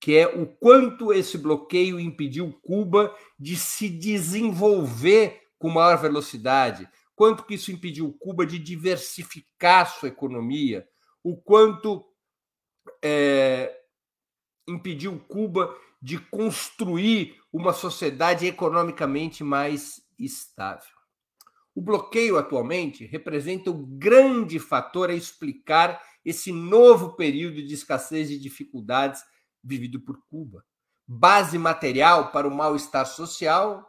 [0.00, 7.44] que é o quanto esse bloqueio impediu Cuba de se desenvolver com maior velocidade, quanto
[7.44, 10.88] que isso impediu Cuba de diversificar sua economia,
[11.22, 12.06] o quanto
[13.04, 13.78] é,
[14.66, 20.88] impediu Cuba de construir uma sociedade economicamente mais estável.
[21.74, 28.38] O bloqueio atualmente representa o grande fator a explicar esse novo período de escassez e
[28.38, 29.22] dificuldades
[29.62, 30.64] vivido por Cuba.
[31.06, 33.86] Base material para o mal-estar social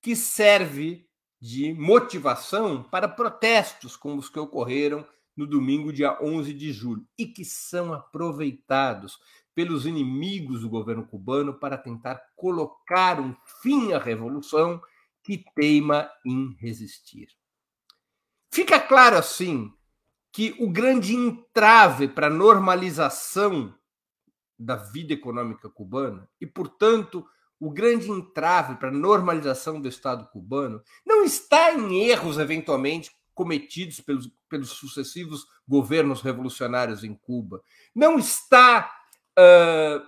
[0.00, 1.06] que serve
[1.40, 7.26] de motivação para protestos como os que ocorreram no domingo, dia 11 de julho, e
[7.26, 9.18] que são aproveitados
[9.54, 14.80] pelos inimigos do governo cubano para tentar colocar um fim à revolução
[15.22, 17.28] que teima em resistir.
[18.50, 19.72] Fica claro, assim,
[20.32, 23.74] que o grande entrave para a normalização
[24.58, 27.24] da vida econômica cubana e, portanto,
[27.60, 34.00] o grande entrave para a normalização do Estado cubano não está em erros eventualmente cometidos
[34.00, 37.62] pelos, pelos sucessivos governos revolucionários em Cuba,
[37.94, 38.90] não está
[39.38, 40.04] uh,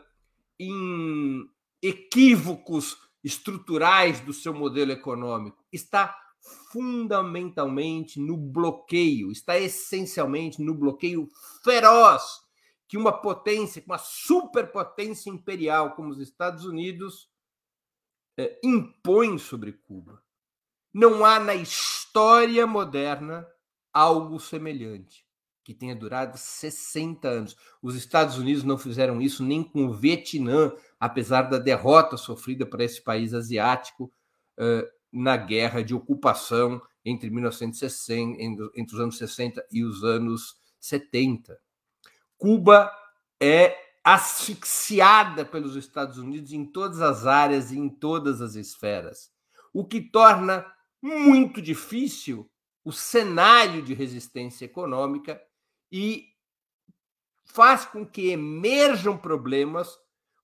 [0.59, 1.49] em
[1.81, 6.17] equívocos estruturais do seu modelo econômico, está
[6.73, 11.29] fundamentalmente no bloqueio, está essencialmente no bloqueio
[11.63, 12.23] feroz
[12.91, 17.31] que uma potência, uma superpotência imperial como os Estados Unidos
[18.37, 20.21] é, impõe sobre Cuba.
[20.93, 23.47] Não há na história moderna
[23.93, 25.25] algo semelhante
[25.63, 27.57] que tenha durado 60 anos.
[27.81, 32.81] Os Estados Unidos não fizeram isso nem com o Vietnã, apesar da derrota sofrida por
[32.81, 34.13] esse país asiático
[34.59, 38.43] uh, na guerra de ocupação entre 1960,
[38.75, 41.57] entre os anos 60 e os anos 70.
[42.41, 42.91] Cuba
[43.39, 49.31] é asfixiada pelos Estados Unidos em todas as áreas e em todas as esferas,
[49.75, 50.67] o que torna
[51.03, 52.51] muito difícil
[52.83, 55.39] o cenário de resistência econômica
[55.93, 56.29] e
[57.45, 59.99] faz com que emerjam problemas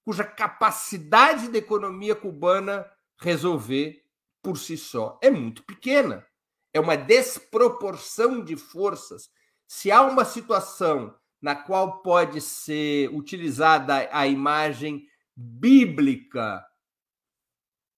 [0.05, 2.87] cuja capacidade da economia cubana
[3.19, 4.05] resolver
[4.43, 6.27] por si só é muito pequena.
[6.75, 9.31] É uma desproporção de forças.
[9.67, 15.07] Se há uma situação na qual pode ser utilizada a imagem
[15.37, 16.65] bíblica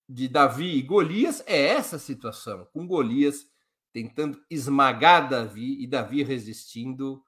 [0.08, 3.46] de Davi e Golias, é essa situação, com Golias
[3.92, 7.22] tentando esmagar Davi e Davi resistindo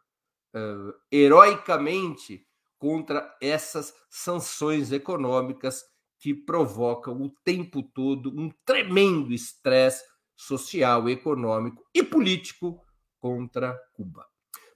[0.54, 2.46] uh, heroicamente
[2.78, 5.84] contra essas sanções econômicas
[6.18, 10.04] que provocam o tempo todo um tremendo estresse
[10.36, 12.82] social, econômico e político
[13.18, 14.29] contra Cuba.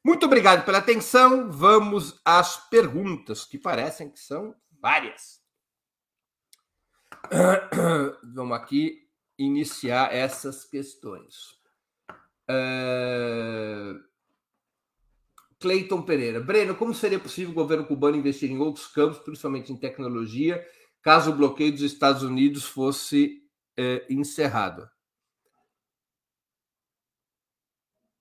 [0.04, 1.50] Muito obrigado pela atenção.
[1.50, 5.42] Vamos às perguntas, que parecem que são várias.
[8.34, 11.58] Vamos aqui iniciar essas questões.
[12.50, 13.98] Uh...
[15.58, 16.38] Cleiton Pereira.
[16.38, 20.62] Breno, como seria possível o governo cubano investir em outros campos, principalmente em tecnologia,
[21.00, 23.42] caso o bloqueio dos Estados Unidos fosse
[23.74, 24.86] é, encerrado?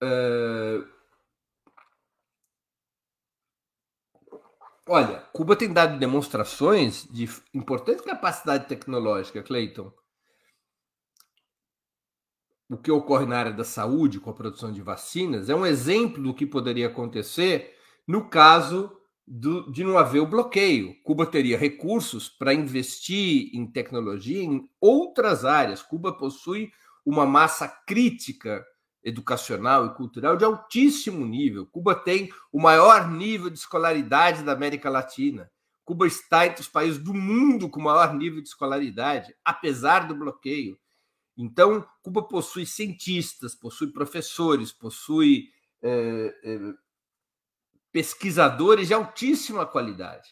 [0.02, 0.53] Uh...
[4.88, 9.92] Olha, Cuba tem dado demonstrações de importante capacidade tecnológica, Cleiton.
[12.70, 16.22] O que ocorre na área da saúde com a produção de vacinas é um exemplo
[16.22, 18.92] do que poderia acontecer no caso
[19.26, 20.94] do, de não haver o bloqueio.
[21.04, 25.82] Cuba teria recursos para investir em tecnologia em outras áreas.
[25.82, 26.72] Cuba possui
[27.06, 28.66] uma massa crítica
[29.04, 31.66] educacional e cultural de altíssimo nível.
[31.66, 35.52] Cuba tem o maior nível de escolaridade da América Latina.
[35.84, 40.80] Cuba está entre os países do mundo com maior nível de escolaridade, apesar do bloqueio.
[41.36, 45.50] Então, Cuba possui cientistas, possui professores, possui
[45.82, 46.60] é, é,
[47.92, 50.30] pesquisadores de altíssima qualidade.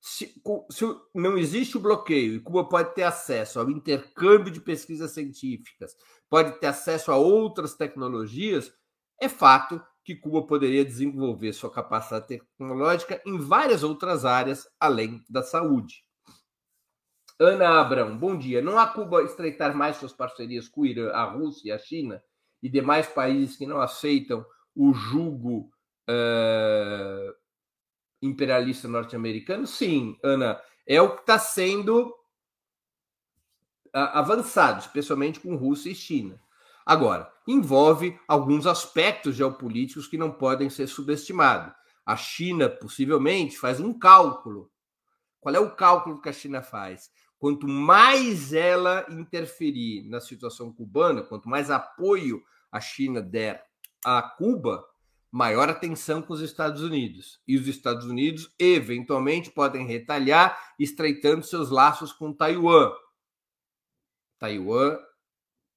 [0.00, 0.32] Se,
[0.70, 0.84] se,
[1.14, 5.94] não existe o bloqueio e Cuba pode ter acesso ao intercâmbio de pesquisas científicas,
[6.28, 8.72] pode ter acesso a outras tecnologias,
[9.20, 15.42] é fato que Cuba poderia desenvolver sua capacidade tecnológica em várias outras áreas além da
[15.42, 16.02] saúde.
[17.38, 18.60] Ana Abrão, bom dia.
[18.60, 22.22] Não há Cuba estreitar mais suas parcerias com o Irã, a Rússia, a China
[22.62, 25.70] e demais países que não aceitam o jugo
[26.08, 27.34] uh,
[28.20, 29.66] imperialista norte-americano?
[29.66, 32.12] Sim, Ana, é o que está sendo
[33.92, 36.40] avançado, especialmente com Rússia e China.
[36.84, 41.74] Agora, envolve alguns aspectos geopolíticos que não podem ser subestimados.
[42.04, 44.70] A China, possivelmente, faz um cálculo.
[45.40, 47.10] Qual é o cálculo que a China faz?
[47.38, 53.64] Quanto mais ela interferir na situação cubana, quanto mais apoio a China der
[54.04, 54.84] a Cuba,
[55.30, 57.40] maior a tensão com os Estados Unidos.
[57.46, 62.90] E os Estados Unidos, eventualmente, podem retalhar, estreitando seus laços com Taiwan.
[64.38, 64.98] Taiwan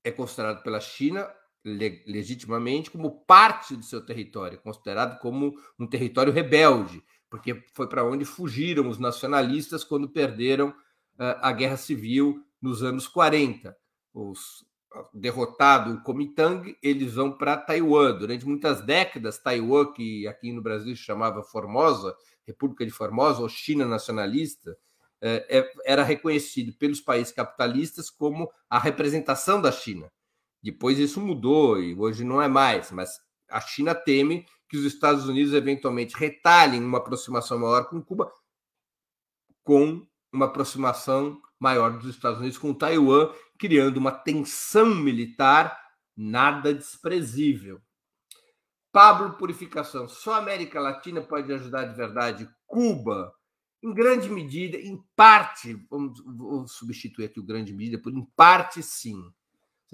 [0.04, 1.30] é considerado pela China
[1.64, 8.26] legitimamente como parte do seu território, considerado como um território rebelde, porque foi para onde
[8.26, 13.78] fugiram os nacionalistas quando perderam uh, a guerra civil nos anos 40.
[14.14, 14.66] Os
[15.14, 18.18] derrotado o Kuomintang, eles vão para Taiwan.
[18.18, 23.50] Durante muitas décadas, Taiwan, que aqui no Brasil se chamava Formosa, República de Formosa ou
[23.50, 24.76] China nacionalista,
[25.86, 30.12] era reconhecido pelos países capitalistas como a representação da China.
[30.64, 33.20] Depois isso mudou e hoje não é mais, mas
[33.50, 38.32] a China teme que os Estados Unidos eventualmente retalhem uma aproximação maior com Cuba,
[39.64, 45.78] com uma aproximação maior dos Estados Unidos com Taiwan, criando uma tensão militar
[46.16, 47.82] nada desprezível.
[48.92, 53.34] Pablo Purificação, só a América Latina pode ajudar de verdade Cuba,
[53.84, 59.32] em grande medida, em parte, vamos, substituir aqui o grande medida por em parte sim.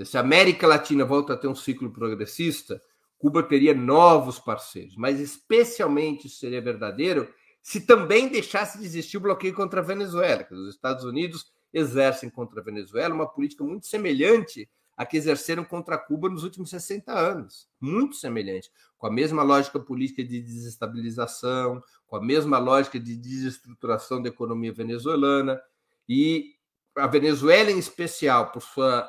[0.03, 2.81] Se a América Latina volta a ter um ciclo progressista,
[3.17, 9.21] Cuba teria novos parceiros, mas especialmente isso seria verdadeiro se também deixasse de existir o
[9.21, 13.87] bloqueio contra a Venezuela, que os Estados Unidos exercem contra a Venezuela uma política muito
[13.87, 17.69] semelhante à que exerceram contra Cuba nos últimos 60 anos.
[17.79, 18.71] Muito semelhante.
[18.97, 24.73] Com a mesma lógica política de desestabilização, com a mesma lógica de desestruturação da economia
[24.73, 25.61] venezuelana.
[26.09, 26.55] E
[26.95, 29.07] a Venezuela, em especial, por, sua,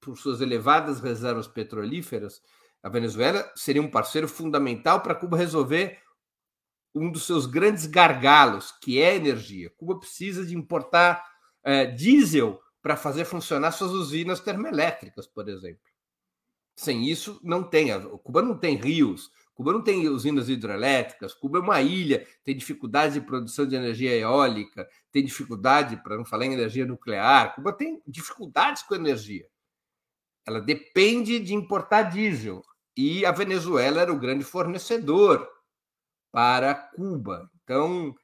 [0.00, 2.40] por suas elevadas reservas petrolíferas,
[2.80, 5.98] a Venezuela seria um parceiro fundamental para Cuba resolver
[6.94, 9.72] um dos seus grandes gargalos, que é a energia.
[9.76, 11.24] Cuba precisa de importar
[11.64, 15.80] é, diesel para fazer funcionar suas usinas termoelétricas, por exemplo.
[16.76, 17.88] Sem isso, não tem.
[18.22, 23.14] Cuba não tem rios, Cuba não tem usinas hidrelétricas, Cuba é uma ilha, tem dificuldade
[23.14, 28.02] de produção de energia eólica, tem dificuldade, para não falar em energia nuclear, Cuba tem
[28.06, 29.48] dificuldades com energia.
[30.46, 32.62] Ela depende de importar diesel.
[32.94, 35.48] E a Venezuela era o grande fornecedor
[36.30, 37.50] para Cuba.
[37.62, 38.14] Então,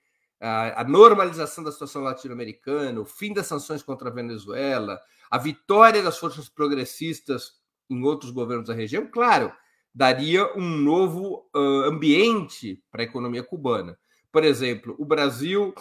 [0.40, 4.98] a, normalização da situação latino-americana, o fim das sanções contra a Venezuela,
[5.30, 9.52] a vitória das forças progressistas em outros governos da região, claro,
[9.94, 13.98] daria um novo uh, ambiente para a economia cubana.
[14.32, 15.74] Por exemplo, o Brasil,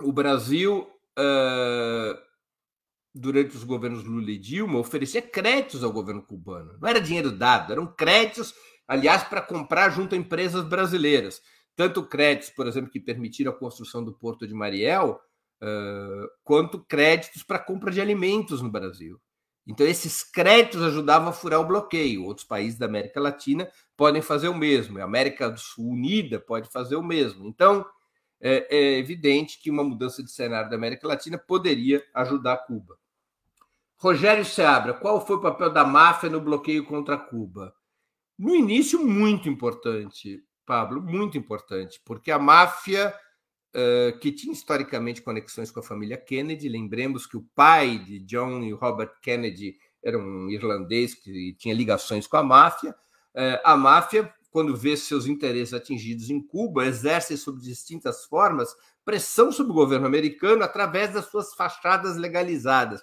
[0.00, 2.18] o Brasil uh,
[3.14, 6.76] durante os governos Lula e Dilma oferecia créditos ao governo cubano.
[6.80, 8.52] Não era dinheiro dado, eram créditos,
[8.86, 11.40] aliás, para comprar junto a empresas brasileiras
[11.74, 15.20] tanto créditos, por exemplo, que permitiram a construção do Porto de Mariel,
[15.62, 19.20] uh, quanto créditos para compra de alimentos no Brasil.
[19.66, 22.24] Então, esses créditos ajudavam a furar o bloqueio.
[22.24, 26.68] Outros países da América Latina podem fazer o mesmo, a América do Sul Unida pode
[26.68, 27.46] fazer o mesmo.
[27.46, 27.86] Então,
[28.40, 32.98] é, é evidente que uma mudança de cenário da América Latina poderia ajudar Cuba.
[33.96, 37.72] Rogério Seabra, qual foi o papel da máfia no bloqueio contra Cuba?
[38.36, 40.42] No início, muito importante.
[40.66, 43.14] Pablo, muito importante, porque a máfia,
[43.74, 48.62] uh, que tinha historicamente conexões com a família Kennedy, lembremos que o pai de John
[48.62, 52.92] e Robert Kennedy era um irlandês que tinha ligações com a máfia.
[53.34, 59.50] Uh, a máfia, quando vê seus interesses atingidos em Cuba, exerce sob distintas formas pressão
[59.50, 63.02] sobre o governo americano através das suas fachadas legalizadas.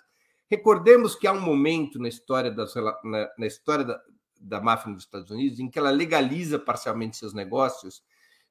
[0.50, 4.02] Recordemos que há um momento na história, das, na, na história da,
[4.40, 7.98] da máfia nos Estados Unidos, em que ela legaliza parcialmente seus negócios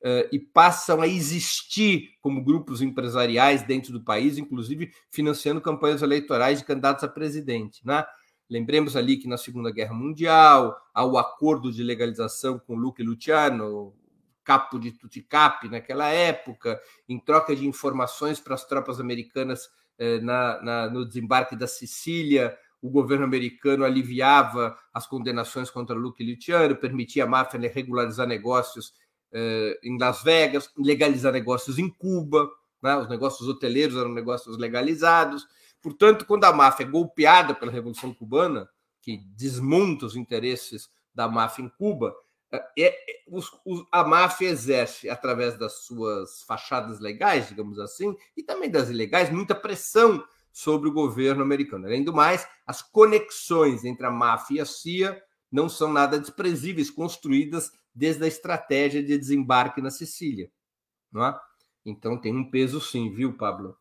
[0.02, 6.58] uh, e passam a existir como grupos empresariais dentro do país, inclusive financiando campanhas eleitorais
[6.58, 7.80] de candidatos a presidente.
[7.86, 8.04] Né?
[8.48, 13.94] Lembremos ali que na Segunda Guerra Mundial há o acordo de legalização com Luque Luciano,
[14.44, 19.68] capo de Tuticap naquela época, em troca de informações para as tropas americanas
[19.98, 26.22] eh, na, na, no desembarque da Sicília, o governo americano aliviava as condenações contra Luke
[26.22, 28.92] Luciano, permitia a máfia regularizar negócios
[29.32, 32.48] eh, em Las Vegas, legalizar negócios em Cuba,
[32.82, 32.96] né?
[32.96, 35.46] os negócios hoteleiros eram negócios legalizados.
[35.82, 38.68] Portanto, quando a máfia é golpeada pela Revolução Cubana,
[39.02, 42.14] que desmonta os interesses da máfia em Cuba,
[42.50, 48.42] é, é, os, os, a máfia exerce, através das suas fachadas legais, digamos assim, e
[48.42, 51.86] também das ilegais, muita pressão sobre o governo americano.
[51.86, 56.90] Além do mais, as conexões entre a máfia e a CIA não são nada desprezíveis,
[56.90, 60.50] construídas desde a estratégia de desembarque na Sicília.
[61.10, 61.38] Não é?
[61.84, 63.76] Então tem um peso sim, viu, Pablo?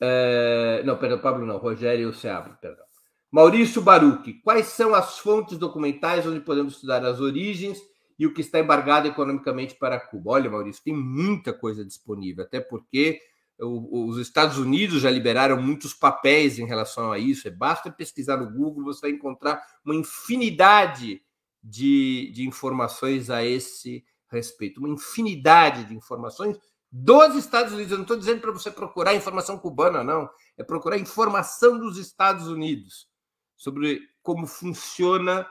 [0.00, 0.82] É...
[0.84, 2.84] Não, perdão, Pablo não, Rogério Seabra, perdão.
[3.30, 7.78] Maurício Baruch, quais são as fontes documentais onde podemos estudar as origens
[8.18, 10.30] e o que está embargado economicamente para Cuba?
[10.30, 13.20] Olha, Maurício, tem muita coisa disponível, até porque
[13.60, 17.48] os Estados Unidos já liberaram muitos papéis em relação a isso.
[17.48, 21.22] É basta pesquisar no Google, você vai encontrar uma infinidade
[21.62, 24.78] de, de informações a esse respeito.
[24.78, 26.56] Uma infinidade de informações
[26.90, 27.92] dos Estados Unidos.
[27.92, 30.28] Eu não estou dizendo para você procurar informação cubana, não.
[30.56, 33.08] É procurar informação dos Estados Unidos
[33.56, 35.48] sobre como funciona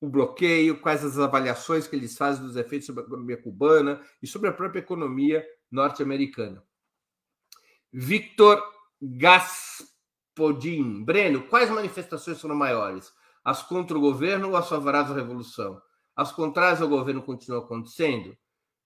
[0.00, 4.26] o bloqueio, quais as avaliações que eles fazem dos efeitos sobre a economia cubana e
[4.26, 6.62] sobre a própria economia norte-americana.
[7.92, 8.62] Victor
[9.00, 11.04] Gaspodin.
[11.04, 13.12] Breno, quais manifestações foram maiores?
[13.44, 15.80] As contra o governo ou as favoráveis à revolução?
[16.14, 18.36] As contrárias ao governo continuam acontecendo?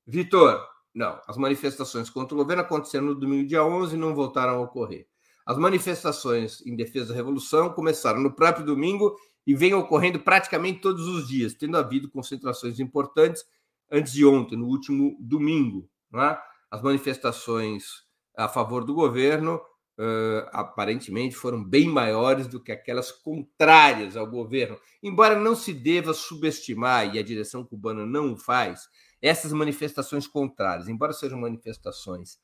[0.07, 1.21] Vitor, Não.
[1.27, 5.07] As manifestações contra o governo aconteceram no domingo, dia 11, e não voltaram a ocorrer.
[5.47, 11.07] As manifestações em defesa da revolução começaram no próprio domingo e vêm ocorrendo praticamente todos
[11.07, 13.45] os dias, tendo havido concentrações importantes
[13.91, 15.89] antes de ontem, no último domingo.
[16.15, 16.39] É?
[16.71, 18.05] As manifestações
[18.45, 19.57] a favor do governo
[19.99, 26.15] uh, aparentemente foram bem maiores do que aquelas contrárias ao governo, embora não se deva
[26.15, 28.89] subestimar, e a direção cubana não o faz,
[29.21, 32.39] essas manifestações contrárias, embora sejam manifestações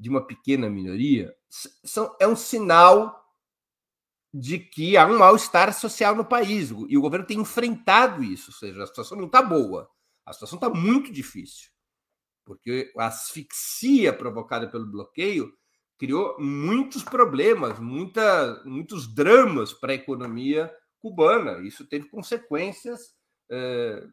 [0.00, 1.34] de uma pequena minoria,
[1.84, 3.22] são, é um sinal
[4.32, 6.70] de que há um mal-estar social no país.
[6.88, 9.86] E o governo tem enfrentado isso, ou seja, a situação não está boa,
[10.24, 11.70] a situação está muito difícil,
[12.44, 15.52] porque a asfixia provocada pelo bloqueio
[15.98, 21.60] criou muitos problemas, muita, muitos dramas para a economia cubana.
[21.60, 23.14] Isso teve consequências
[23.48, 24.04] eh,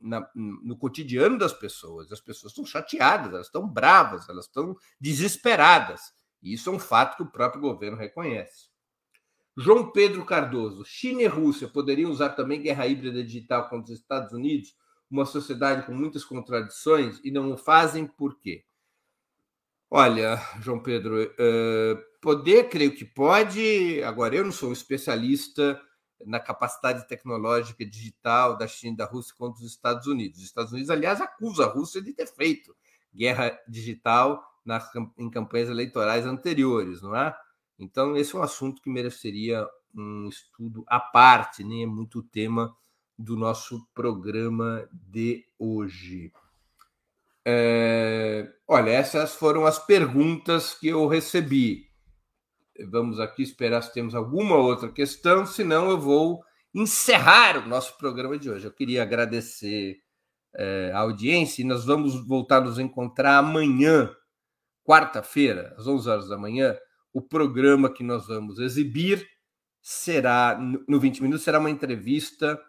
[0.00, 2.12] na, no cotidiano das pessoas.
[2.12, 6.12] As pessoas estão chateadas, elas estão bravas, elas estão desesperadas.
[6.42, 8.68] E isso é um fato que o próprio governo reconhece.
[9.56, 14.32] João Pedro Cardoso, China e Rússia poderiam usar também guerra híbrida digital contra os Estados
[14.32, 14.74] Unidos,
[15.14, 18.64] uma sociedade com muitas contradições, e não o fazem por quê?
[19.88, 24.02] Olha, João Pedro, uh, poder, creio que pode.
[24.02, 25.80] Agora, eu não sou um especialista
[26.26, 30.38] na capacidade tecnológica digital da China e da Rússia contra os Estados Unidos.
[30.38, 32.74] Os Estados Unidos, aliás, acusa a Rússia de ter feito
[33.14, 37.36] guerra digital nas, em campanhas eleitorais anteriores, não é?
[37.78, 42.76] Então, esse é um assunto que mereceria um estudo à parte, nem é muito tema
[43.18, 46.32] do nosso programa de hoje.
[47.46, 51.88] É, olha, essas foram as perguntas que eu recebi.
[52.88, 56.42] Vamos aqui esperar se temos alguma outra questão, senão eu vou
[56.74, 58.66] encerrar o nosso programa de hoje.
[58.66, 60.00] Eu queria agradecer
[60.56, 64.14] é, a audiência e nós vamos voltar a nos encontrar amanhã,
[64.84, 66.76] quarta-feira, às 11 horas da manhã.
[67.12, 69.28] O programa que nós vamos exibir
[69.80, 70.58] será,
[70.88, 72.60] no 20 minutos, será uma entrevista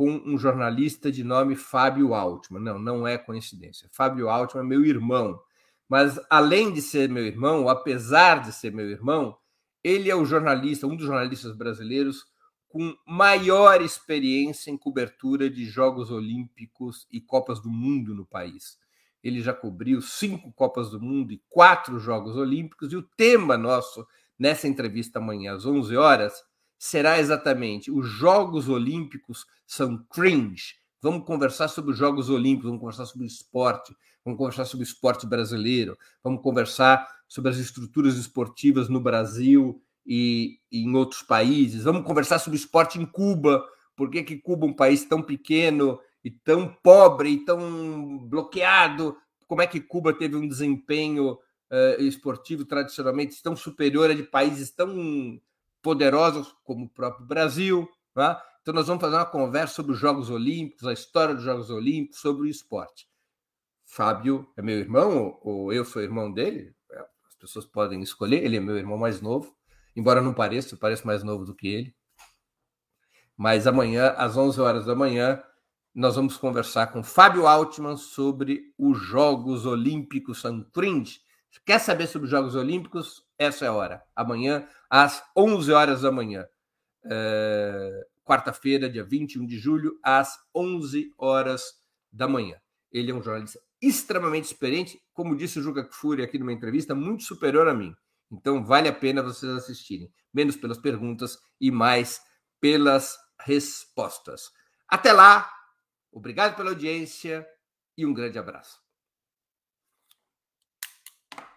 [0.00, 2.62] com um jornalista de nome Fábio Altman.
[2.62, 3.86] Não, não é coincidência.
[3.92, 5.38] Fábio Altman é meu irmão.
[5.86, 9.36] Mas, além de ser meu irmão, apesar de ser meu irmão,
[9.84, 12.24] ele é o jornalista, um dos jornalistas brasileiros
[12.66, 18.78] com maior experiência em cobertura de Jogos Olímpicos e Copas do Mundo no país.
[19.22, 24.06] Ele já cobriu cinco Copas do Mundo e quatro Jogos Olímpicos, e o tema nosso
[24.38, 26.42] nessa entrevista amanhã às 11 horas
[26.80, 30.76] será exatamente os Jogos Olímpicos são cringe.
[31.02, 35.96] Vamos conversar sobre os Jogos Olímpicos, vamos conversar sobre esporte, vamos conversar sobre esporte brasileiro,
[36.24, 42.38] vamos conversar sobre as estruturas esportivas no Brasil e, e em outros países, vamos conversar
[42.38, 43.62] sobre esporte em Cuba,
[43.94, 49.14] por que, que Cuba, um país tão pequeno e tão pobre e tão bloqueado,
[49.46, 54.70] como é que Cuba teve um desempenho uh, esportivo tradicionalmente tão superior a de países
[54.70, 55.38] tão
[55.82, 57.88] poderosos como o próprio Brasil.
[58.14, 58.36] Né?
[58.62, 62.20] Então, nós vamos fazer uma conversa sobre os Jogos Olímpicos, a história dos Jogos Olímpicos,
[62.20, 63.08] sobre o esporte.
[63.84, 68.56] Fábio é meu irmão, ou eu sou irmão dele, é, as pessoas podem escolher, ele
[68.56, 69.52] é meu irmão mais novo,
[69.96, 71.94] embora não pareça, eu pareço mais novo do que ele.
[73.36, 75.42] Mas amanhã, às 11 horas da manhã,
[75.94, 81.20] nós vamos conversar com Fábio Altman sobre os Jogos Olímpicos Sanfringe.
[81.64, 83.24] Quer saber sobre os Jogos Olímpicos?
[83.38, 84.02] Essa é a hora.
[84.14, 86.46] Amanhã, às 11 horas da manhã.
[87.04, 88.06] É...
[88.24, 91.62] Quarta-feira, dia 21 de julho, às 11 horas
[92.12, 92.56] da manhã.
[92.92, 97.24] Ele é um jornalista extremamente experiente, como disse o Juca Kfouri aqui numa entrevista, muito
[97.24, 97.94] superior a mim.
[98.30, 102.20] Então vale a pena vocês assistirem, menos pelas perguntas e mais
[102.60, 104.52] pelas respostas.
[104.86, 105.50] Até lá,
[106.12, 107.46] obrigado pela audiência
[107.96, 108.78] e um grande abraço.